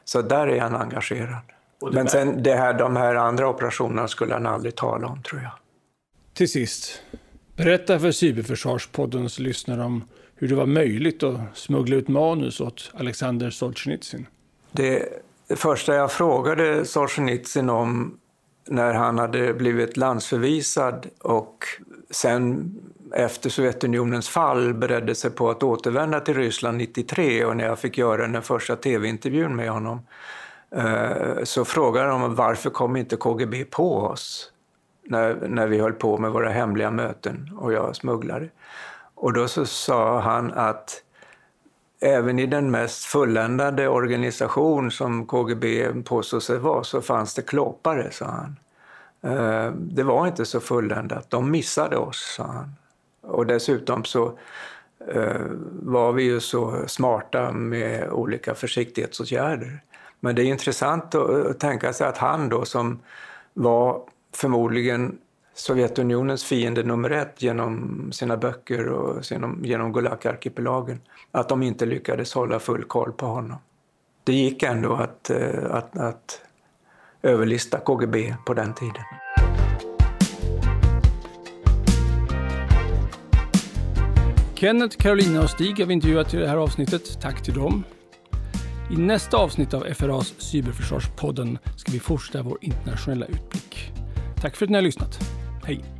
Så 0.03 0.21
där 0.21 0.47
är 0.47 0.61
han 0.61 0.75
engagerad. 0.75 1.41
Men 1.91 2.07
sen 2.07 2.43
det 2.43 2.55
här, 2.55 2.73
de 2.73 2.95
här 2.95 3.15
andra 3.15 3.47
operationerna 3.47 4.07
skulle 4.07 4.33
han 4.33 4.45
aldrig 4.45 4.75
tala 4.75 5.07
om, 5.07 5.23
tror 5.23 5.41
jag. 5.41 5.51
Till 6.39 6.51
sist, 6.51 7.01
berätta 7.55 7.99
för 7.99 8.11
Cyberförsvarspoddens 8.11 9.39
lyssnare 9.39 9.83
om 9.83 10.03
hur 10.35 10.47
det 10.47 10.55
var 10.55 10.65
möjligt 10.65 11.23
att 11.23 11.39
smuggla 11.53 11.95
ut 11.95 12.07
manus 12.07 12.61
åt 12.61 12.91
Alexander 12.93 13.49
Solzhenitsyn. 13.49 14.27
Det 14.71 15.23
första 15.55 15.95
jag 15.95 16.11
frågade 16.11 16.85
Solzhenitsyn 16.85 17.69
om 17.69 18.17
när 18.67 18.93
han 18.93 19.19
hade 19.19 19.53
blivit 19.53 19.97
landsförvisad 19.97 21.07
och 21.19 21.65
sen 22.09 22.75
efter 23.13 23.49
Sovjetunionens 23.49 24.29
fall 24.29 24.73
beredde 24.73 25.15
sig 25.15 25.31
på 25.31 25.49
att 25.49 25.63
återvända 25.63 26.19
till 26.19 26.35
Ryssland 26.35 26.77
93 26.77 27.45
och 27.45 27.57
när 27.57 27.65
jag 27.65 27.79
fick 27.79 27.97
göra 27.97 28.27
den 28.27 28.41
första 28.41 28.75
tv-intervjun 28.75 29.55
med 29.55 29.69
honom 29.69 30.01
eh, 30.75 31.43
så 31.43 31.65
frågade 31.65 32.09
de 32.09 32.35
varför 32.35 32.69
kom 32.69 32.95
inte 32.95 33.15
KGB 33.15 33.65
på 33.65 33.97
oss 33.97 34.51
när, 35.09 35.47
när 35.47 35.67
vi 35.67 35.79
höll 35.79 35.93
på 35.93 36.17
med 36.17 36.31
våra 36.31 36.49
hemliga 36.49 36.91
möten 36.91 37.51
och 37.57 37.73
jag 37.73 37.95
smugglade. 37.95 38.49
Och 39.15 39.33
då 39.33 39.47
så 39.47 39.65
sa 39.65 40.19
han 40.19 40.53
att 40.53 41.03
även 42.01 42.39
i 42.39 42.45
den 42.45 42.71
mest 42.71 43.05
fulländade 43.05 43.87
organisation 43.87 44.91
som 44.91 45.25
KGB 45.25 46.03
påstod 46.03 46.43
sig 46.43 46.57
vara 46.57 46.83
så 46.83 47.01
fanns 47.01 47.33
det 47.33 47.41
klåpare, 47.41 48.11
sa 48.11 48.25
han. 48.25 48.55
Eh, 49.21 49.71
det 49.71 50.03
var 50.03 50.27
inte 50.27 50.45
så 50.45 50.59
fulländat. 50.59 51.29
De 51.29 51.51
missade 51.51 51.97
oss, 51.97 52.33
sa 52.37 52.43
han. 52.43 52.75
Och 53.21 53.45
dessutom 53.45 54.03
så 54.03 54.33
eh, 55.13 55.41
var 55.71 56.11
vi 56.11 56.23
ju 56.23 56.39
så 56.39 56.87
smarta 56.87 57.51
med 57.51 58.09
olika 58.09 58.55
försiktighetsåtgärder. 58.55 59.79
Men 60.19 60.35
det 60.35 60.43
är 60.43 60.45
intressant 60.45 61.15
att 61.15 61.59
tänka 61.59 61.93
sig 61.93 62.07
att 62.07 62.17
han 62.17 62.49
då 62.49 62.65
som 62.65 62.99
var 63.53 64.01
förmodligen 64.33 65.17
Sovjetunionens 65.53 66.43
fiende 66.43 66.83
nummer 66.83 67.09
ett 67.09 67.41
genom 67.41 68.11
sina 68.11 68.37
böcker 68.37 68.87
och 68.87 69.31
genom, 69.31 69.65
genom 69.65 69.93
Gulag-arkipelagen, 69.93 71.01
att 71.31 71.49
de 71.49 71.63
inte 71.63 71.85
lyckades 71.85 72.33
hålla 72.33 72.59
full 72.59 72.83
koll 72.83 73.11
på 73.11 73.25
honom. 73.25 73.57
Det 74.23 74.33
gick 74.33 74.63
ändå 74.63 74.93
att, 74.93 75.29
eh, 75.29 75.71
att, 75.71 75.97
att 75.97 76.41
överlista 77.21 77.79
KGB 77.79 78.35
på 78.45 78.53
den 78.53 78.73
tiden. 78.73 79.03
Kenneth, 84.55 84.97
Carolina 84.97 85.41
och 85.41 85.49
Stig 85.49 85.79
har 85.79 85.85
vi 85.85 85.93
intervjuat 85.93 86.33
i 86.33 86.37
det 86.37 86.47
här 86.47 86.57
avsnittet. 86.57 87.21
Tack 87.21 87.43
till 87.43 87.53
dem. 87.53 87.83
I 88.91 88.97
nästa 88.97 89.37
avsnitt 89.37 89.73
av 89.73 89.93
FRAs 89.93 90.33
Cyberförsvarspodden 90.37 91.57
ska 91.75 91.91
vi 91.91 91.99
fortsätta 91.99 92.43
vår 92.43 92.57
internationella 92.61 93.25
utblick. 93.25 93.98
Tack 94.41 94.55
för 94.55 94.65
att 94.65 94.69
ni 94.69 94.75
har 94.77 94.81
lyssnat. 94.81 95.19
Hej! 95.65 95.98